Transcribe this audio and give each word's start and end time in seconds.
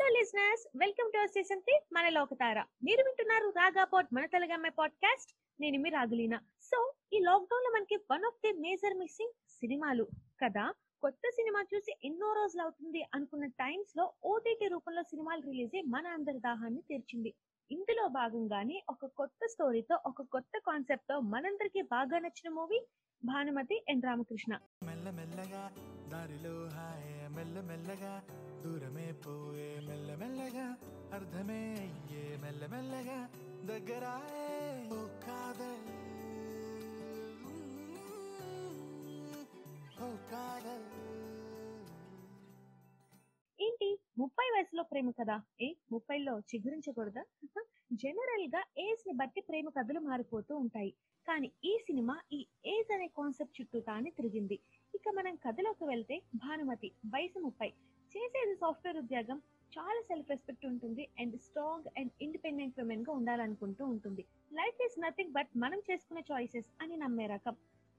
Hello 0.00 0.18
listeners 0.18 0.68
welcome 0.76 1.12
to 1.12 1.18
our 1.18 1.28
season 1.28 1.62
three 1.62 1.80
మన 1.92 2.08
లోకతార 2.08 2.58
మీరు 2.84 3.02
వింటున్నారు 3.02 3.48
రాగా 3.48 3.84
పాట్ 3.84 4.08
మన 4.12 4.26
తెలుగమ్మ 4.26 4.68
పాడ్కాస్ట్ 4.68 5.36
నేను 5.60 5.78
మీ 5.78 5.90
రాగులీన. 5.90 6.38
సో 6.60 6.92
ఈ 7.12 7.18
లాక్డౌన్లో 7.18 7.70
మనకి 7.70 7.96
one 7.96 8.24
of 8.24 8.34
the 8.44 8.52
major 8.52 8.94
missing 8.94 9.32
సినిమాలు 9.48 10.04
కదా? 10.44 10.74
కొత్త 11.02 11.30
సినిమా 11.30 11.64
చూసి 11.74 11.96
ఎన్నో 12.04 12.32
రోజులు 12.32 12.62
అవుతుంది 12.62 13.02
అనుకున్న 13.14 13.46
టైమ్స్లో 13.46 14.12
ఓటీటీ 14.24 14.68
రూపంలో 14.68 15.02
సినిమాలు 15.02 15.40
రిలీజ్ 15.40 15.74
అయ్యి 15.74 15.90
మన 15.90 16.06
అందరి 16.06 16.38
దాహాన్ని 16.38 16.82
తీర్చింది. 16.82 17.34
ఇందులో 17.70 18.08
భాగంగానే 18.08 18.82
ఒక 18.88 19.06
కొత్త 19.06 19.46
స్టోరీతో 19.46 19.98
ఒక 20.06 20.22
కొత్త 20.22 20.58
కాన్సెప్ట్తో 20.58 21.20
మనందరికీ 21.20 21.82
బాగా 21.82 22.18
నచ్చిన 22.18 22.54
మూవీ 22.54 22.86
భానుమతి 23.23 23.77
ఎన్ 23.87 24.03
రామకృష్ణ 24.03 24.53
మెల్లమెల్లగా 24.87 25.63
దారిలో 26.11 26.55
హాయే 26.75 27.15
మెల్లమెల్లగా 27.29 28.13
దూరమే 28.63 29.07
పోయే 29.23 29.69
మెల్లమెల్లగా 29.87 30.67
అర్థమే 31.13 31.61
అయ్యే 31.85 32.25
మెల్లమెల్లగా 32.43 33.19
దగ్గరాయే 33.65 34.47
ఓ 34.91 35.01
కాదల్ 35.25 35.85
ఓ 40.01 40.09
కాదల్ 40.31 40.87
వయసులో 44.60 44.82
ప్రేమ 44.82 45.10
కదా? 45.10 45.42
ఏ 45.60 45.72
ముప్పైలో 45.92 46.40
చిగురించకూడదా? 46.40 47.22
జనరల్గా 47.92 48.64
ఏజ్ని 48.78 49.12
బట్టి 49.12 49.40
ప్రేమ 49.40 49.68
కథలు 49.68 50.00
మారిపోతూ 50.00 50.56
ఉంటాయి. 50.56 50.90
కానీ 51.28 51.52
ఈ 51.64 51.78
సినిమా 51.78 52.20
ఈ 52.32 52.46
ఏజ్ 52.66 52.92
అనే 52.92 53.06
కాన్సెప్ట్ 53.06 53.60
చుట్టూ 53.60 53.80
తానే 53.80 54.10
తిరిగింది. 54.10 54.58
ఇక 54.94 55.08
మనం 55.14 55.34
కథలోకి 55.36 55.84
వెళ్తే 55.84 56.22
భానుమతి 56.34 56.92
వయసు 57.06 57.38
ముప్పై. 57.38 57.68
చేసేది 58.16 58.54
సాఫ్ట్వేర్ 58.56 58.96
ఉద్యోగం. 58.96 59.38
చాలా 59.78 60.00
సెల్ఫ్ 60.00 60.30
రెస్పెక్ట్ 60.30 60.66
ఉంటుంది 60.66 61.08
అండ్ 61.20 61.40
స్ట్రాంగ్ 61.40 61.84
అండ్ 61.98 62.12
ఇండిపెండెంట్ 62.22 62.80
ఉమెన్గా 62.80 63.12
ఉండాలనుకుంటూ 63.12 63.86
ఉంటుంది. 63.86 64.24
లైఫ్ 64.52 64.84
ఈస్ 64.84 65.00
నథింగ్ 65.00 65.32
బట్ 65.32 65.48
మనం 65.56 65.78
చేసుకునే 65.90 66.24
చాయిసెస్ 66.32 66.66
అని 66.82 66.96
నమ్మే 66.96 67.26
రకం. 67.26 67.56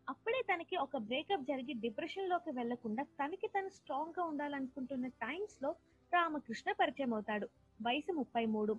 అప్పుడే 0.10 0.42
తనకి 0.54 0.78
ఒక 0.78 0.98
బ్రేకప్ 0.98 1.42
జరిగి 1.42 1.74
డిప్రెషన్లోకి 1.74 2.52
వెళ్ళకుండా 2.52 3.04
తనకి 3.04 3.48
తను 3.48 3.70
స్ట్రాంగ్గా 3.70 4.24
ఉండాలనుకుంటున్న 4.26 5.08
టైమ్స్లో 5.08 5.76
రామకృష్ణ 6.14 6.72
పరిచయం 6.72 7.14
అవుతాడు. 7.14 7.48
వయసు 7.82 8.12
ముప్పై 8.12 8.46
మూడు. 8.46 8.74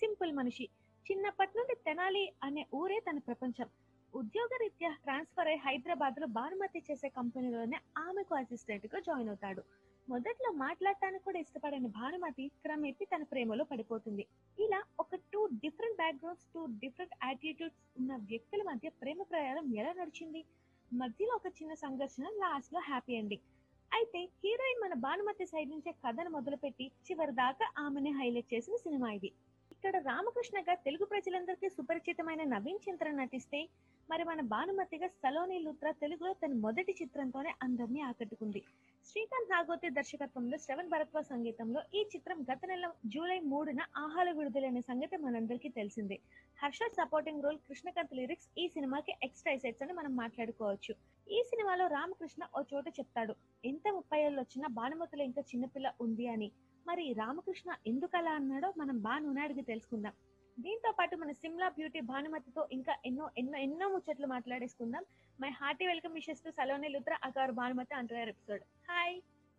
సింపుల్ 0.00 0.32
మనిషి. 0.32 0.68
చిన్నప్పటి 1.10 1.58
నుండి 1.58 1.74
తెనాలి 1.74 2.32
అనే 2.42 2.66
ఊరే 2.74 3.00
తన 3.00 3.18
ప్రపంచం. 3.18 3.68
ఉద్యోగరీత్యా 4.14 4.90
ట్రాన్స్ఫర్ 5.02 5.48
అయి 5.48 5.56
హైదరాబాద్లో 5.56 6.26
భానుమతి 6.26 6.82
చేసే 6.90 7.08
కంపెనీలోనే 7.08 7.78
ఆమెకు 7.98 8.34
అసిస్టెంట్గా 8.34 9.00
జాయిన్ 9.00 9.28
అవుతాడు. 9.28 9.62
మొదట్లో 10.08 10.52
మాట్లాడటానికి 10.52 11.24
కూడా 11.24 11.38
ఇష్టపడని 11.38 11.88
భానుమతి 11.88 12.48
క్రమేపి 12.48 13.04
తన 13.04 13.22
ప్రేమలో 13.22 13.64
పడిపోతుంది. 13.64 14.26
ఇలా 14.58 14.82
ఒక 15.00 15.14
two 15.14 15.46
different 15.46 15.96
backgrounds 15.96 16.44
two 16.54 16.66
different 16.66 17.14
attitudes 17.24 17.98
ఉన్న 17.98 18.16
వ్యక్తుల 18.16 18.62
మధ్య 18.62 18.88
ప్రేమ 18.88 19.22
ప్రయాణం 19.22 19.74
ఎలా 19.74 19.92
నడిచింది? 19.92 20.44
మధ్యలో 20.92 21.34
ఒక 21.34 21.46
చిన్న 21.46 21.74
సంఘర్షణ 21.74 22.24
లాస్ట్లో 22.24 22.80
హ్యాపీ 22.80 23.12
ఎండింగ్. 23.12 23.57
అయితే 23.92 24.20
హీరోయిన్ 24.42 24.80
మన 24.82 24.94
భానుమతి 25.04 25.44
సైడ్ 25.50 25.70
నుంచే 25.70 25.90
కథను 26.04 26.30
మొదలుపెట్టి 26.34 26.86
చివరి 27.06 27.32
దాకా 27.32 27.66
ఆమెనే 27.84 28.10
హైలైట్ 28.18 28.52
చేసిన 28.54 28.76
సినిమా 28.84 29.08
ఇది. 29.18 29.30
ఇక్కడ 29.74 29.96
రామకృష్ణగా 30.10 30.74
తెలుగు 30.86 31.04
ప్రజలందరికీ 31.04 31.68
సుపరిచితమైన 31.68 32.42
నవీన్ 32.54 32.84
చంద్ర 32.86 33.10
నటిస్తే 33.20 33.60
మరి 34.08 34.24
మన 34.24 34.40
భానుమతిగా 34.52 35.08
సలోని 35.22 35.58
లూత్ర 35.66 35.90
తెలుగులో 36.02 36.32
తన 36.42 36.52
మొదటి 36.66 36.94
చిత్రంతోనే 37.00 37.52
అందరినీ 37.66 38.00
ఆకట్టుకుంది. 38.00 38.62
శ్రీకాంత్ 39.06 39.50
నాగోతి 39.50 39.88
దర్శకత్వంలో 39.90 40.56
శ్రవణ్ 40.58 40.88
భరత్వ 40.88 41.20
సంగీతంలో 41.22 41.80
ఈ 41.94 42.00
చిత్రం 42.12 42.38
గత 42.50 42.60
నెల 42.66 42.86
జూలై 43.06 43.38
మూడున 43.38 43.80
ఆహాల 43.96 44.28
విడుదలైన 44.32 44.80
సంగతి 44.80 45.16
మనందరికీ 45.16 45.68
తెలిసిందే. 45.68 46.20
Harsha 46.62 46.78
supporting 46.96 47.42
role 47.42 47.58
Krishnakant 47.58 48.14
lyrics 48.14 48.48
ఈ 48.58 48.68
సినిమాకి 48.68 49.16
ఎక్స్ట్రా 49.22 49.52
ఎసెట్స్ 49.52 49.82
అని 49.82 49.92
మనం 49.92 50.16
మాట్లాడుకోవచ్చు. 50.16 50.94
ఈ 51.30 51.42
సినిమాలో 51.42 51.86
రామకృష్ణ 51.86 52.44
ఓ 52.56 52.62
చోట 52.74 52.88
చెప్తాడు 52.88 53.36
ఎంత 53.64 53.88
ముప్పై 53.88 54.20
ఏళ్ళు 54.20 54.40
వచ్చినా 54.40 54.68
భానుమతులు 54.68 55.22
ఇంకా 55.22 55.40
చిన్నపిల్ల 55.40 55.92
ఉంది 56.00 56.26
అని. 56.26 56.52
మరి 56.86 57.12
రామకృష్ణ 57.12 57.70
ఎందుకలా 57.86 58.30
అన్నాడో 58.30 58.74
మనం 58.76 58.98
బాను 59.00 59.40
అడిగి 59.40 59.62
తెలుసుకుందాం. 59.62 60.12
దీంతో 60.58 60.90
పాటు 60.98 61.14
మన 61.22 61.32
సిమ్లా 61.42 61.68
బ్యూటీ 61.78 62.00
భానుమతితో 62.10 62.62
ఇంకా 62.76 62.94
ఎన్నో 63.08 63.26
ఎన్నో 63.40 63.56
ఎన్నో 63.66 63.86
ముచ్చట్లు 63.94 64.28
మాట్లాడేసుకుందాం 64.34 65.04
my 65.38 65.50
hearty 65.60 65.86
welcome 65.92 66.14
wishes 66.20 66.44
to 66.46 66.52
Saloni 66.58 66.88
Luthra 66.94 67.16
అగారు 67.28 67.54
Bhanumathi 67.60 67.96
అంటారు 68.02 68.32
episode 68.36 68.64
hi 68.92 69.16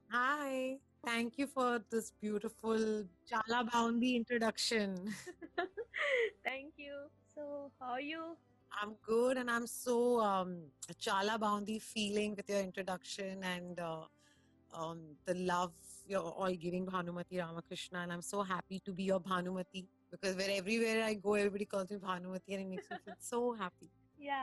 Hi. 0.10 0.54
Thank 1.04 1.38
you 1.40 1.46
for 1.48 1.68
this 1.92 2.06
beautiful 2.24 2.80
Chala 3.30 3.60
Boundi 3.68 4.10
introduction. 4.20 4.88
Thank 6.48 6.80
you 6.86 6.96
so 7.36 7.44
how 7.82 7.96
you 8.12 8.22
I'm 8.72 8.92
good 9.06 9.36
and 9.42 9.50
I'm 9.54 9.68
so 9.84 9.96
um, 10.22 10.50
Chala 11.06 11.36
Boundi 11.44 11.78
feeling 11.94 12.32
with 12.40 12.50
your 12.54 12.62
introduction 12.68 13.36
and 13.54 13.78
uh, 13.82 14.04
um, 14.74 15.00
the 15.28 15.36
love 15.52 15.74
you're 16.12 16.32
all 16.42 16.56
giving 16.66 16.84
Bhanumati 16.88 17.38
Ramakrishna. 17.46 18.00
And 18.00 18.12
I'm 18.16 18.26
so 18.34 18.42
happy 18.54 18.80
to 18.88 18.92
be 18.92 19.06
your 19.12 19.22
Bhanumati 19.22 19.82
because 20.14 20.36
where 20.36 20.52
everywhere 20.52 21.04
I 21.04 21.14
go, 21.16 21.34
everybody 21.36 21.66
calls 21.66 21.92
me 21.92 21.98
Bhanumati 21.98 22.50
and 22.50 22.62
it 22.62 22.70
makes 22.70 22.90
me 22.90 22.98
feel 23.06 23.20
so 23.32 23.40
happy. 23.54 23.90
Yeah 24.20 24.42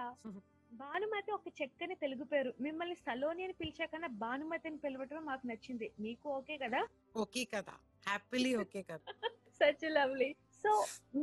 Bhanumathi 0.72 1.31
ఒక 1.37 1.49
చక్కని 1.59 1.94
తెలుగు 1.94 2.25
పేరు. 2.25 2.50
మిమ్మల్ని 2.60 2.97
సలోని 3.06 3.43
అని 3.44 3.54
పిలిచాకన్నా 3.60 4.09
భానుమతి 4.22 4.69
అని 4.69 4.78
పిలవటం 4.78 5.25
మాకు 5.25 5.44
నచ్చింది. 5.47 5.88
మీకు 6.00 6.27
ఓకే 6.38 6.56
కదా? 6.65 6.81
Okay, 7.15 7.44
Kada. 7.53 7.75
Happily 8.06 8.53
okay, 8.62 8.82
Kada. 8.91 9.12
Such 9.60 9.84
lovely 9.97 10.31
so 10.65 10.71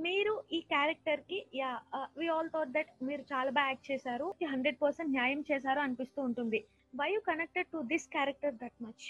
మీరు 0.05 0.33
ఈ 0.57 0.59
క్యారెక్టర్కి 0.73 1.39
yeah 1.59 1.71
we 2.19 2.27
all 2.35 2.49
thought 2.55 2.71
that 2.77 2.91
మీరు 3.01 3.23
చాలా 3.33 3.51
బాగా 3.51 3.69
యాక్ట్ 3.71 3.89
చేశారు. 3.91 4.27
హండ్రెడ్ 4.53 4.77
పర్సెంట్ 4.81 5.11
న్యాయం 5.11 5.41
చేశారు 5.51 5.79
అనిపిస్తూ 5.79 6.21
ఉంటుంది. 6.21 6.59
Why 6.93 7.09
you 7.15 7.21
connected 7.31 7.69
to 7.73 7.81
this 7.91 8.07
character 8.07 8.55
that 8.63 8.79
much 8.87 9.05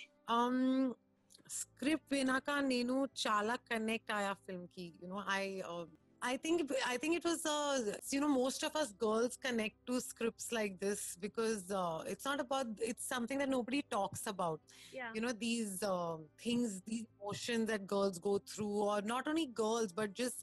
um 1.42 1.50
script 1.60 2.10
వినాక 2.12 2.50
నేను 2.72 2.94
చాలా 3.22 3.54
కనెక్ట్ 3.68 4.12
ఆయా 4.18 4.32
ఫిల్మ్ 4.46 4.66
కి 4.76 4.86
you 5.02 5.08
know 5.12 5.22
i 5.40 5.44
uh, 5.72 5.84
i 6.30 6.34
think 6.44 6.56
i 6.92 6.96
think 7.02 7.12
it 7.18 7.24
was 7.30 7.40
uh, 7.54 7.76
you 8.14 8.20
know 8.22 8.30
most 8.42 8.60
of 8.68 8.72
us 8.80 8.90
girls 9.04 9.34
connect 9.46 9.76
to 9.88 9.94
scripts 10.08 10.46
like 10.58 10.74
this 10.84 11.00
because 11.26 11.62
uh, 11.82 11.98
it's 12.12 12.26
not 12.30 12.40
about 12.46 12.66
it's 12.90 13.06
something 13.14 13.38
that 13.42 13.50
nobody 13.58 13.80
talks 13.96 14.24
about 14.34 14.60
yeah 14.98 15.08
you 15.16 15.22
know 15.24 15.34
these 15.46 15.72
um 15.92 16.20
things 16.44 16.70
these 16.90 17.06
emotions 17.18 17.66
that 17.72 17.84
girls 17.94 18.18
go 18.28 18.34
through 18.52 18.76
or 18.90 18.98
not 19.14 19.24
only 19.32 19.46
girls 19.64 19.90
but 20.00 20.10
just 20.24 20.38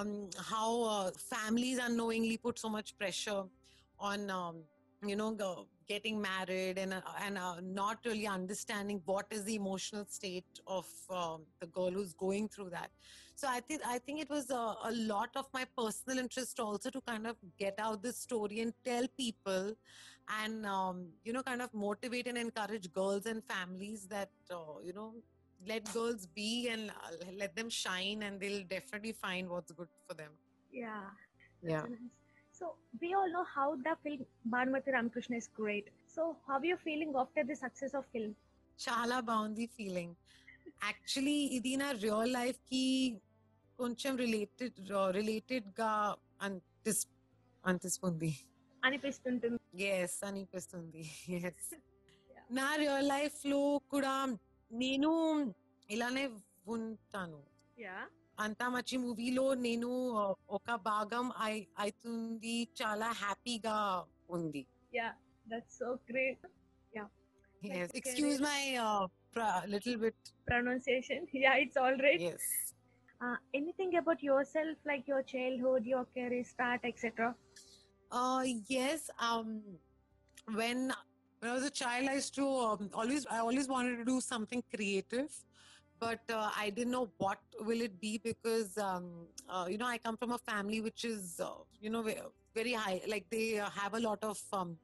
um, 0.00 0.12
how 0.52 0.68
uh, 0.94 1.10
families 1.34 1.78
unknowingly 1.88 2.36
put 2.46 2.58
so 2.64 2.70
much 2.78 2.90
pressure 3.02 3.42
on 4.10 4.20
um, 4.40 4.56
you 5.05 5.15
know 5.15 5.31
go- 5.31 5.67
getting 5.87 6.19
married 6.19 6.77
and 6.77 6.93
uh, 6.93 7.01
and 7.21 7.37
uh, 7.37 7.55
not 7.61 7.99
really 8.05 8.27
understanding 8.27 9.01
what 9.05 9.25
is 9.31 9.43
the 9.45 9.55
emotional 9.55 10.05
state 10.09 10.59
of 10.67 10.85
um, 11.09 11.45
the 11.61 11.67
girl 11.67 11.91
who's 11.91 12.13
going 12.13 12.47
through 12.49 12.69
that. 12.71 12.89
So 13.35 13.47
i 13.47 13.59
think 13.59 13.81
i 13.85 13.99
think 13.99 14.19
it 14.21 14.29
was 14.29 14.49
a, 14.49 14.63
a 14.89 14.91
lot 15.13 15.29
of 15.35 15.45
my 15.53 15.65
personal 15.77 16.17
interest 16.17 16.59
also 16.59 16.89
to 16.89 17.01
kind 17.01 17.27
of 17.27 17.35
get 17.59 17.75
out 17.79 18.01
this 18.01 18.17
story 18.17 18.61
and 18.61 18.73
tell 18.83 19.05
people 19.17 19.73
and 20.41 20.65
um, 20.65 21.07
you 21.23 21.33
know 21.33 21.43
kind 21.43 21.61
of 21.61 21.73
motivate 21.73 22.27
and 22.27 22.37
encourage 22.37 22.91
girls 22.91 23.25
and 23.25 23.43
families 23.43 24.07
that 24.07 24.29
uh, 24.51 24.79
you 24.83 24.93
know 24.93 25.13
let 25.67 25.91
girls 25.93 26.25
be 26.27 26.69
and 26.69 26.89
uh, 26.91 27.31
let 27.35 27.55
them 27.55 27.69
shine 27.69 28.23
and 28.23 28.39
they'll 28.39 28.63
definitely 28.69 29.11
find 29.11 29.49
what's 29.49 29.71
good 29.71 29.87
for 30.07 30.13
them. 30.13 30.31
Yeah. 30.71 31.09
Yeah 31.63 31.85
So 32.59 32.73
we 33.01 33.13
all 33.13 33.29
know 33.29 33.45
how 33.45 33.75
the 33.77 33.95
film 34.03 34.21
Bhanumati 34.49 34.91
Ramakrishna 34.91 35.37
is 35.37 35.49
great. 35.55 35.87
So 36.07 36.35
how 36.47 36.57
are 36.57 36.65
you 36.65 36.77
feeling 36.77 37.13
after 37.15 37.43
the 37.43 37.55
success 37.57 37.93
of 37.93 38.05
film? 38.13 38.33
చాలా 38.79 39.17
బాగుంది 39.27 39.65
feeling 39.75 40.15
actually 40.87 41.37
ఇది 41.57 41.71
నా 41.81 41.87
real 42.01 42.33
లైఫ్కి 42.37 42.81
కొంచెం 43.79 44.13
related 44.23 44.75
రిలేటెడ్గా 45.17 45.91
అనిపిస్ 46.47 47.01
అనిపిస్తుంది 47.63 48.31
అనిపిస్తుంటుంది 48.83 49.59
yes 49.89 50.17
అనిపిస్తుంది 50.29 51.03
ఎస్ 51.39 51.71
నా 52.59 52.67
రియల్ 52.83 53.09
లైఫ్లో 53.13 53.61
కూడా 53.93 54.13
నేను 54.71 55.11
ఇలానే 55.89 56.25
ఉంటాను 56.77 57.39
యా 58.36 58.44
అంతా 58.44 58.66
మంచి 58.68 58.96
మూవీలో 58.96 59.54
నేను 59.66 59.90
uh, 60.22 60.32
ఒక 60.48 60.74
భాగం 60.90 61.26
అయి- 61.46 61.66
అవుతుంది 61.78 62.68
చాలా 62.80 63.08
హ్యాపీగా 63.22 63.76
ఉంది 64.30 64.64
yeah 64.92 65.10
that's 65.46 65.78
so 65.82 65.90
great 66.10 66.44
Yes. 67.62 67.74
Like, 67.90 67.92
Excuse 67.94 68.38
my 68.40 68.60
uh, 68.84 69.02
pra- 69.34 69.64
little 69.66 69.96
bit. 69.96 70.16
Pronunciation 70.48 71.26
yeah 71.42 71.52
it's 71.64 71.78
all 71.82 71.98
right 72.06 72.22
Yes. 72.22 72.46
Anything 73.54 73.94
about 74.00 74.22
your 74.24 74.48
self 74.54 74.80
like 74.86 75.04
your 75.12 75.26
childhood 75.34 75.86
your 75.92 76.08
career 76.16 76.48
start 76.54 76.86
etcetera 76.90 77.30
Uh, 78.10 78.42
yes. 78.70 79.00
Um, 79.26 79.46
when 80.58 80.78
when 81.42 81.48
I 81.50 81.54
was 81.54 81.66
a 81.68 81.74
child, 81.82 82.04
I 82.12 82.16
used 82.16 82.34
to 82.40 82.46
um, 82.64 82.82
always 82.94 83.22
I 83.26 83.38
always 83.46 83.68
wanted 83.68 83.94
to 84.00 84.04
do 84.04 84.16
something 84.22 84.62
creative, 84.74 85.30
but 85.99 86.19
uh, 86.29 86.49
I 86.55 86.69
didn't 86.69 86.91
know 86.91 87.09
what 87.17 87.39
will 87.61 87.81
it 87.81 87.99
be 87.99 88.17
because 88.17 88.77
um, 88.77 89.05
uh, 89.49 89.67
you 89.69 89.77
know 89.77 89.87
I 89.87 89.97
come 89.97 90.17
from 90.17 90.31
a 90.31 90.37
family 90.37 90.81
which 90.81 91.05
is 91.05 91.39
uh, 91.39 91.49
you 91.81 91.89
know 91.89 92.05
very 92.55 92.73
high, 92.73 93.01
like 93.07 93.25
they 93.29 93.59
uh, 93.59 93.69
have 93.69 93.93
a 93.93 93.99
lot 93.99 94.23
of 94.23 94.39
um, 94.53 94.77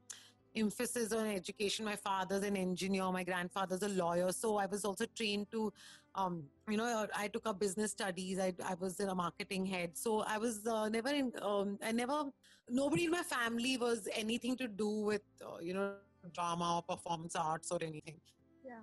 emphasis 0.55 1.11
on 1.11 1.27
education. 1.27 1.85
My 1.85 1.95
father's 1.95 2.43
an 2.43 2.55
engineer, 2.55 3.11
my 3.11 3.23
grandfather's 3.23 3.83
a 3.83 3.89
lawyer, 3.89 4.31
so 4.31 4.57
I 4.57 4.65
was 4.65 4.85
also 4.85 5.05
trained 5.15 5.49
to. 5.51 5.73
Um, 6.15 6.43
you 6.69 6.77
know, 6.77 7.07
I 7.17 7.27
took 7.27 7.47
up 7.47 7.59
business 7.59 7.91
studies. 7.91 8.37
I, 8.39 8.53
I 8.63 8.75
was 8.75 8.99
a 8.99 9.15
marketing 9.15 9.65
head, 9.65 9.97
so 9.97 10.21
I 10.21 10.37
was 10.37 10.65
uh, 10.67 10.87
never 10.89 11.09
in. 11.09 11.31
Um, 11.41 11.79
I 11.83 11.91
never. 11.91 12.25
Nobody 12.69 13.05
in 13.05 13.11
my 13.11 13.23
family 13.23 13.77
was 13.77 14.07
anything 14.15 14.55
to 14.57 14.67
do 14.67 14.89
with 14.89 15.23
uh, 15.43 15.57
you 15.59 15.73
know 15.73 15.93
drama 16.33 16.75
or 16.75 16.81
performance 16.95 17.35
arts 17.35 17.71
or 17.71 17.79
anything. 17.81 18.19
Yeah. 18.63 18.79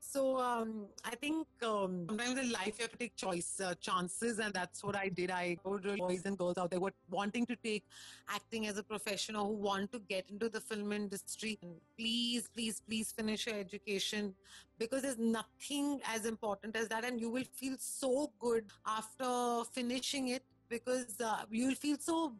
So 0.00 0.38
um, 0.38 0.86
I 1.04 1.14
think 1.16 1.46
um, 1.62 2.06
sometimes 2.08 2.38
in 2.38 2.52
life 2.52 2.74
you 2.78 2.84
have 2.84 2.92
to 2.92 2.96
take 2.98 3.16
choice 3.16 3.60
uh, 3.60 3.74
chances, 3.80 4.38
and 4.38 4.54
that's 4.54 4.84
what 4.84 4.94
I 4.96 5.08
did. 5.08 5.30
I 5.30 5.56
told 5.64 5.82
boys 5.98 6.22
and 6.24 6.38
girls 6.38 6.56
out 6.58 6.70
there 6.70 6.78
who 6.78 6.86
are 6.86 6.94
wanting 7.10 7.44
to 7.46 7.56
take 7.56 7.84
acting 8.28 8.66
as 8.68 8.78
a 8.78 8.82
profession 8.82 9.34
or 9.34 9.44
who 9.44 9.54
want 9.54 9.92
to 9.92 9.98
get 9.98 10.30
into 10.30 10.48
the 10.48 10.60
film 10.60 10.92
industry. 10.92 11.58
Please, 11.98 12.48
please, 12.54 12.80
please 12.86 13.12
finish 13.12 13.46
your 13.46 13.56
education 13.56 14.34
because 14.78 15.02
there's 15.02 15.18
nothing 15.18 16.00
as 16.06 16.24
important 16.26 16.76
as 16.76 16.88
that, 16.88 17.04
and 17.04 17.20
you 17.20 17.28
will 17.28 17.44
feel 17.54 17.74
so 17.78 18.32
good 18.38 18.66
after 18.86 19.64
finishing 19.72 20.28
it 20.28 20.44
because 20.68 21.20
uh, 21.20 21.42
you 21.50 21.66
will 21.66 21.74
feel 21.74 21.96
so 21.98 22.32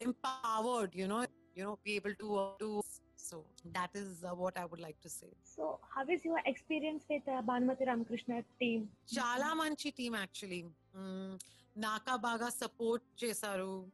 empowered. 0.00 0.94
You 0.94 1.06
know, 1.06 1.26
you 1.54 1.64
know, 1.64 1.78
be 1.84 1.96
able 1.96 2.14
to 2.14 2.36
uh, 2.36 2.50
do. 2.58 2.82
So 3.28 3.44
that 3.76 3.90
is 4.00 4.10
uh, 4.24 4.34
what 4.42 4.56
I 4.62 4.64
would 4.70 4.82
like 4.86 5.00
to 5.06 5.10
say. 5.18 5.30
So 5.56 5.78
how 5.94 6.04
is 6.14 6.24
your 6.24 6.40
experience 6.46 7.04
with 7.10 7.22
uh, 7.28 7.42
Bhanumati 7.48 7.86
Ramakrishna 7.90 8.42
team? 8.60 8.88
Chala 9.14 9.50
Manchi 9.60 9.94
team 10.00 10.14
actually. 10.14 10.64
Mm, 10.96 11.40
Naka 11.74 12.18
Baga 12.18 12.50
support 12.50 13.02
chesaru. 13.20 13.84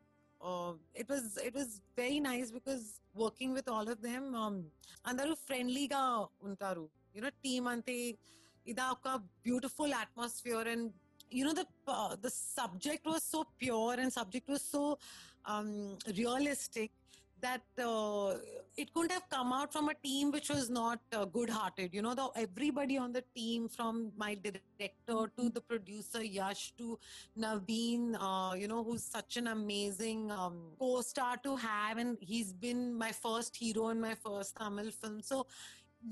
Uh, 0.51 0.73
it 0.95 1.09
was 1.09 1.39
it 1.49 1.55
was 1.55 1.81
very 1.97 2.19
nice 2.21 2.51
because 2.51 2.85
working 3.15 3.53
with 3.53 3.69
all 3.69 3.89
of 3.95 3.99
them 4.09 4.25
um, 4.43 4.57
అందరూ 5.11 5.35
ఫ్రెండ్లీగా 5.49 6.03
You 7.17 7.23
know, 7.25 7.33
team 7.45 7.65
అంతే 7.75 7.97
ida 8.71 8.85
ఒక 8.95 9.09
beautiful 9.47 9.91
atmosphere 10.05 10.67
and 10.75 10.85
you 11.37 11.45
know 11.47 11.55
the 11.61 11.67
uh, 11.95 12.13
the 12.25 12.33
subject 12.59 13.05
was 13.13 13.23
so 13.35 13.41
pure 13.63 13.95
and 14.03 14.11
subject 14.21 14.49
was 14.55 14.65
so 14.75 14.83
um, 15.53 15.71
realistic 16.21 16.91
that 17.43 17.63
uh, 17.85 18.39
it 18.77 18.93
couldn't 18.95 19.13
have 19.13 19.29
come 19.29 19.53
out 19.53 19.73
from 19.73 19.89
a 19.89 19.95
team 19.95 20.31
which 20.31 20.49
was 20.49 20.71
not 20.71 21.01
uh, 21.13 21.25
good-hearted. 21.25 21.93
You 21.93 22.03
know, 22.03 22.15
the, 22.15 22.29
everybody 22.37 22.97
on 22.97 23.13
the 23.13 23.25
team, 23.35 23.69
from 23.69 24.13
my 24.17 24.35
director 24.35 25.31
to 25.37 25.51
the 25.51 25.61
producer 25.61 26.23
Yash 26.25 26.73
to 26.79 26.99
Naveen, 27.39 28.17
uh, 28.19 28.55
you 28.55 28.69
know, 28.69 28.83
who's 28.83 29.05
such 29.05 29.37
an 29.37 29.49
amazing 29.49 30.31
um, 30.31 30.73
co-star 30.79 31.37
to 31.45 31.57
have, 31.57 31.99
and 31.99 32.17
he's 32.21 32.53
been 32.53 32.95
my 32.95 33.13
first 33.13 33.57
hero 33.57 33.89
in 33.89 34.01
my 34.01 34.15
first 34.15 34.57
Tamil 34.57 34.91
film. 34.91 35.21
So 35.21 35.47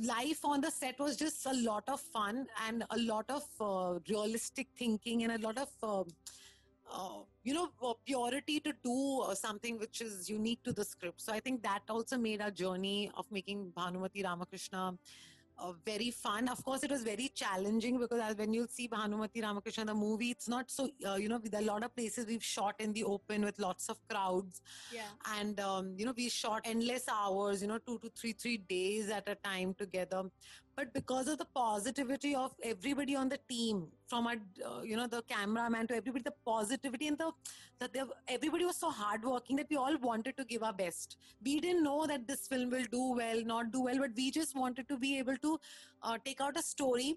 life 0.05 0.44
on 0.44 0.61
the 0.61 0.71
set 0.71 0.99
was 0.99 1.17
just 1.17 1.47
a 1.47 1.55
lot 1.55 1.85
of 1.88 2.00
fun 2.00 2.47
and 2.67 2.85
a 2.91 2.99
lot 2.99 3.29
of 3.29 3.44
uh, 3.61 3.99
realistic 4.09 4.69
thinking 4.76 5.25
and 5.25 5.33
a 5.33 5.47
lot 5.47 5.59
of 5.59 5.69
uh, 5.83 6.05
uh, 6.91 7.23
you 7.43 7.55
know 7.55 7.69
uh, 7.83 7.95
purity 8.05 8.61
to 8.61 8.73
do 8.85 9.21
uh, 9.21 9.35
something 9.35 9.79
which 9.79 10.01
is 10.01 10.29
unique 10.29 10.63
to 10.65 10.73
the 10.73 10.85
script. 10.85 11.21
So 11.21 11.33
i 11.33 11.41
think 11.41 11.63
that 11.63 11.83
also 11.89 12.19
made 12.19 12.41
our 12.41 12.51
journey 12.51 13.11
of 13.17 13.27
making 13.31 13.73
bhanumati 13.77 14.25
ramakrishna 14.25 14.95
uh, 15.61 15.73
very 15.85 16.11
fun. 16.11 16.49
Of 16.49 16.65
course 16.65 16.83
it 16.83 16.91
was 16.91 17.03
very 17.03 17.31
challenging 17.35 17.99
because 17.99 18.21
as 18.21 18.37
when 18.37 18.53
you 18.53 18.67
see 18.71 18.89
bhanumati 18.89 19.43
ramakrishna 19.43 19.85
the 19.85 19.95
movie 19.95 20.31
it's 20.31 20.49
not 20.49 20.71
so 20.71 20.89
uh, 21.07 21.15
you 21.17 21.29
know 21.29 21.39
with 21.39 21.55
a 21.55 21.61
lot 21.61 21.85
of 21.85 21.95
places 21.95 22.27
we've 22.27 22.43
shot 22.43 22.75
in 22.79 22.93
the 22.93 23.05
open 23.05 23.45
with 23.45 23.59
lots 23.59 23.89
of 23.89 23.97
crowds. 24.09 24.63
Yeah. 24.93 25.03
and 25.39 25.61
um, 25.61 25.95
you 25.97 26.07
know 26.07 26.15
we 26.17 26.29
shot 26.29 26.63
endless 26.65 27.05
hours 27.09 27.63
you 27.63 27.69
know 27.69 27.79
two 27.79 27.99
to 27.99 28.11
three 28.11 28.33
three 28.33 28.57
days 28.57 29.11
at 29.11 29.29
a 29.29 29.35
time 29.35 29.75
together 29.75 30.23
but 30.77 30.93
because 30.95 31.29
of 31.29 31.39
the 31.39 31.45
positivity 31.55 32.35
of 32.35 32.53
everybody 32.63 33.15
on 33.17 33.29
the 33.29 33.39
team 33.49 33.87
from 34.09 34.27
our 34.27 34.37
uh, 34.67 34.83
you 34.83 34.97
know 34.97 35.07
the 35.07 35.23
cameraman 35.23 35.87
to 35.87 35.97
everybody 35.97 36.23
the 36.23 36.35
positivity 36.47 37.09
and 37.09 37.19
the 37.19 37.31
that 37.81 37.93
they, 37.93 38.03
everybody 38.29 38.65
was 38.65 38.77
so 38.77 38.91
hardworking 38.91 39.57
that 39.57 39.67
we 39.71 39.77
all 39.77 39.97
wanted 39.99 40.37
to 40.37 40.45
give 40.45 40.63
our 40.63 40.73
best. 40.73 41.17
We 41.45 41.61
didn't 41.61 41.83
know 41.83 42.07
that 42.07 42.27
this 42.27 42.47
film 42.47 42.71
will 42.71 42.87
do 42.91 43.15
well 43.15 43.43
not 43.45 43.73
do 43.73 43.83
well 43.83 43.99
but 43.99 44.11
we 44.17 44.31
just 44.31 44.57
wanted 44.57 44.89
to 44.89 44.99
be 44.99 45.19
able 45.19 45.37
to 45.39 45.59
uh, 46.03 46.19
take 46.25 46.41
out 46.41 46.57
a 46.57 46.63
story 46.63 47.17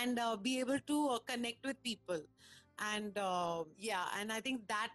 and 0.00 0.18
uh, 0.18 0.36
be 0.36 0.60
able 0.60 0.78
to 0.86 1.08
uh, 1.08 1.18
connect 1.26 1.66
with 1.66 1.82
people. 1.82 2.20
And 2.78 3.16
uh, 3.16 3.64
yeah 3.78 4.06
and 4.18 4.32
i 4.32 4.40
think 4.40 4.66
that 4.68 4.88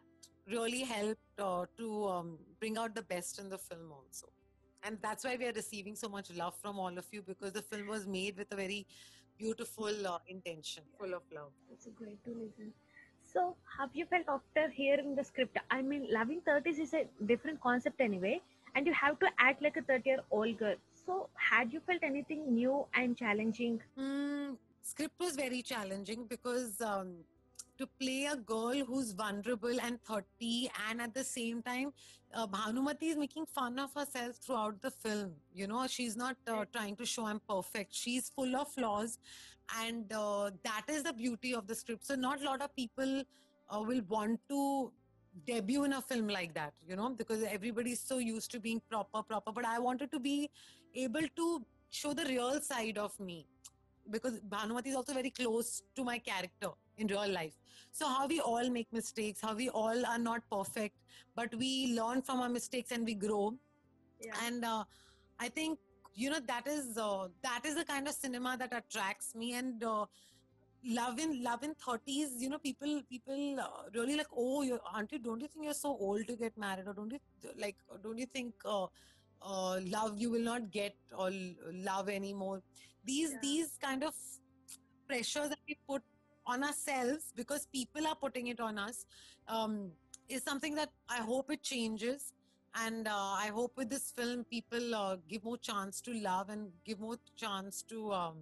really 0.52 0.82
helped 0.82 1.40
uh, 1.40 1.66
to 1.78 2.08
um, 2.08 2.38
bring 2.60 2.78
out 2.78 2.96
the 2.96 3.04
best 3.04 3.40
in 3.40 3.50
the 3.50 3.58
film 3.58 3.92
also 3.92 4.28
and 4.84 4.98
that's 5.02 5.24
why 5.24 5.36
we 5.38 5.46
are 5.46 5.54
receiving 5.54 5.96
so 5.96 6.10
much 6.10 6.32
love 6.36 6.56
from 6.62 6.80
all 6.80 6.98
of 6.98 7.06
you 7.12 7.22
because 7.22 7.52
the 7.54 7.62
film 7.62 7.88
was 7.88 8.08
made 8.08 8.38
with 8.38 8.52
a 8.52 8.56
very 8.56 8.86
beautiful 9.38 10.08
uh, 10.08 10.18
intention 10.28 10.84
full 10.98 11.14
of 11.14 11.24
love 11.34 11.52
It's 11.72 11.88
great 11.96 12.24
to 12.26 12.32
listen. 12.32 12.74
So, 13.32 13.56
have 13.78 13.90
you 13.94 14.06
felt 14.08 14.26
after 14.28 14.70
hearing 14.72 15.16
the 15.16 15.24
script? 15.24 15.58
I 15.70 15.82
mean, 15.84 16.08
loving 16.12 16.42
30s 16.48 16.80
is 16.80 16.94
a 16.96 17.06
different 17.26 17.62
concept 17.62 18.02
anyway, 18.02 18.42
and 18.74 18.88
you 18.88 18.94
have 18.94 19.20
to 19.20 19.28
act 19.38 19.62
like 19.62 19.78
a 19.78 19.84
30 19.84 20.10
year 20.10 20.20
old 20.32 20.58
girl. 20.58 20.76
So, 21.06 21.30
had 21.36 21.72
you 21.72 21.80
felt 21.86 22.00
anything 22.02 22.56
new 22.56 22.86
and 22.96 23.16
challenging? 23.16 23.82
Mm, 24.00 24.58
script 24.82 25.20
was 25.20 25.36
very 25.36 25.62
challenging 25.62 26.26
because 26.28 26.82
um, 26.82 27.18
to 27.80 27.88
play 28.00 28.26
a 28.26 28.36
girl 28.36 28.86
who's 28.86 29.12
vulnerable 29.12 29.80
and 29.82 30.00
30 30.04 30.70
and 30.90 31.02
at 31.02 31.14
the 31.14 31.24
same 31.24 31.62
time 31.62 31.94
uh, 32.34 32.46
bhanumati 32.46 33.12
is 33.12 33.18
making 33.18 33.46
fun 33.46 33.80
of 33.80 33.94
herself 33.96 34.36
throughout 34.36 34.82
the 34.82 34.92
film. 34.92 35.32
You 35.54 35.68
know 35.68 35.88
she's 35.88 36.16
not 36.16 36.38
uh, 36.48 36.66
trying 36.74 36.96
to 36.98 37.06
show 37.06 37.26
i'm 37.26 37.42
perfect. 37.50 37.96
She's 37.96 38.30
full 38.30 38.56
of 38.56 38.68
flaws 38.72 39.18
and 39.84 40.12
uh, 40.14 40.52
that 40.64 40.84
is 40.90 41.04
the 41.04 41.14
beauty 41.14 41.54
of 41.56 41.68
the 41.68 41.76
script. 41.76 42.06
So 42.06 42.16
not 42.16 42.42
a 42.42 42.46
lot 42.46 42.62
of 42.62 42.76
people 42.76 43.24
uh, 43.70 43.82
will 43.82 44.02
want 44.08 44.40
to 44.50 44.92
debut 45.48 45.84
in 45.86 45.94
a 45.94 46.02
film 46.02 46.28
like 46.28 46.54
that 46.56 46.74
you 46.86 46.96
know 46.96 47.08
because 47.10 47.44
everybody's 47.44 48.00
so 48.00 48.18
used 48.18 48.52
to 48.52 48.60
being 48.60 48.82
proper 48.90 49.24
proper. 49.24 49.52
But 49.52 49.66
i 49.66 49.80
wanted 49.80 50.12
to 50.12 50.20
be 50.20 50.50
able 50.96 51.28
to 51.36 51.66
show 51.92 52.14
the 52.14 52.26
real 52.26 52.60
side 52.62 52.98
of 52.98 53.18
me 53.20 53.46
because 54.12 54.40
Bhanumati 54.42 54.88
is 54.88 54.96
also 54.96 55.14
very 55.14 55.30
close 55.30 55.82
to 55.96 56.04
my 56.04 56.18
character 56.18 56.70
in 57.00 57.08
real 57.08 57.32
life. 57.32 57.56
So 57.92 58.08
how 58.08 58.28
we 58.28 58.40
all 58.40 58.70
make 58.70 58.92
mistakes, 58.94 59.42
how 59.42 59.54
we 59.54 59.70
all 59.70 60.06
are 60.06 60.20
not 60.20 60.42
perfect, 60.52 60.96
but 61.36 61.54
we 61.56 61.94
learn 62.00 62.22
from 62.22 62.40
our 62.40 62.50
mistakes 62.50 62.92
and 62.92 63.06
we 63.06 63.16
grow. 63.16 63.56
Yeah. 64.22 64.34
And 64.46 64.66
uh, 64.66 64.84
I 65.40 65.50
think 65.50 65.80
you 66.14 66.30
know 66.30 66.40
that 66.48 66.68
is 66.68 66.98
uh, 66.98 67.28
that 67.44 67.66
is 67.66 67.76
the 67.76 67.86
kind 67.86 68.08
of 68.08 68.14
cinema 68.14 68.58
that 68.58 68.74
attracts 68.74 69.36
me. 69.36 69.54
And 69.54 69.84
uh, 69.84 70.06
love 70.86 71.20
in 71.20 71.44
love 71.44 71.64
in 71.64 71.74
thirties, 71.76 72.36
you 72.38 72.50
know, 72.50 72.60
people 72.60 73.02
people 73.10 73.60
uh, 73.60 73.90
really 73.94 74.18
like, 74.18 74.28
oh, 74.36 74.62
you 74.62 74.80
aren't 74.94 75.12
you? 75.12 75.20
Don't 75.20 75.42
you 75.42 75.48
think 75.48 75.66
you're 75.66 75.74
so 75.74 75.98
old 76.10 76.28
to 76.28 76.36
get 76.36 76.58
married, 76.58 76.88
or 76.88 76.94
don't 76.94 77.12
you 77.12 77.20
like? 77.58 77.78
Don't 78.04 78.18
you 78.18 78.26
think? 78.26 78.54
Uh, 78.66 78.88
uh, 79.42 79.80
love 79.86 80.18
you 80.18 80.30
will 80.30 80.42
not 80.42 80.70
get 80.70 80.96
or 81.18 81.32
love 81.72 82.10
anymore 82.10 82.62
these 83.06 83.32
Yeah. 83.32 83.40
these 83.42 83.78
kind 83.82 84.04
of 84.04 84.14
pressures 85.08 85.50
that 85.50 85.60
we 85.68 85.78
put 85.88 86.04
on 86.50 86.64
ourselves 86.64 87.32
because 87.36 87.68
people 87.68 88.08
are 88.08 88.16
putting 88.16 88.48
it 88.48 88.60
on 88.60 88.78
us 88.78 89.06
um, 89.48 89.92
is 90.28 90.44
something 90.44 90.76
that 90.76 90.90
I 91.10 91.18
hope 91.18 91.52
it 91.52 91.64
changes. 91.64 92.34
And 92.76 93.08
uh, 93.08 93.34
I 93.46 93.52
hope 93.54 93.74
with 93.78 93.90
this 93.90 94.12
film, 94.16 94.44
people 94.44 94.96
uh, 94.96 95.18
give 95.28 95.44
more 95.44 95.58
chance 95.58 96.02
to 96.02 96.14
love 96.14 96.50
and 96.50 96.70
give 96.86 97.00
more 97.00 97.18
chance 97.36 97.84
to, 97.90 98.14
um, 98.14 98.38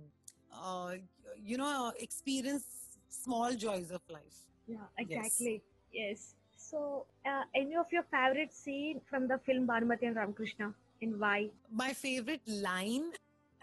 uh, 0.54 0.94
you 1.42 1.58
know, 1.58 1.94
experience 2.00 2.66
small 3.10 3.54
joys 3.54 3.90
of 3.92 4.02
life. 4.10 4.38
Yeah, 4.68 4.88
exactly. 4.98 5.62
Yes. 5.94 6.36
So, 6.58 7.06
uh, 7.26 7.44
any 7.56 7.76
of 7.78 7.86
your 7.92 8.04
favorite 8.12 8.54
scene 8.54 9.00
from 9.10 9.28
the 9.30 9.40
film 9.46 9.66
Bhanumati 9.66 10.08
and 10.08 10.16
Ramakrishna, 10.18 10.74
and 11.02 11.20
why? 11.20 11.50
my 11.72 11.94
favorite 11.94 12.42
line 12.48 13.12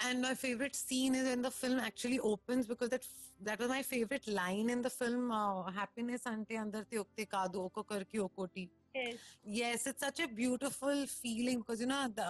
and 0.00 0.20
my 0.20 0.34
favorite 0.34 0.74
scene 0.76 1.14
is 1.14 1.26
when 1.28 1.42
the 1.42 1.50
film 1.50 1.78
actually 1.78 2.18
opens 2.20 2.66
because 2.66 2.88
that 2.90 3.04
that 3.42 3.58
was 3.58 3.68
my 3.68 3.82
favorite 3.82 4.26
line 4.26 4.70
in 4.70 4.82
the 4.82 4.90
film 4.90 5.30
uh, 5.30 5.70
happiness 5.80 6.26
ante 6.26 6.56
andar 6.64 6.82
te 6.90 6.96
ukte 7.04 7.24
kaadu 7.36 7.60
oko 7.68 7.84
karki 7.92 8.20
okoti 8.28 8.66
Yes. 8.96 9.14
yes 9.60 9.86
it's 9.90 10.02
such 10.06 10.20
a 10.20 10.28
beautiful 10.28 10.98
feeling 11.22 11.58
because 11.62 11.80
you 11.84 11.88
know 11.92 12.02
the 12.18 12.28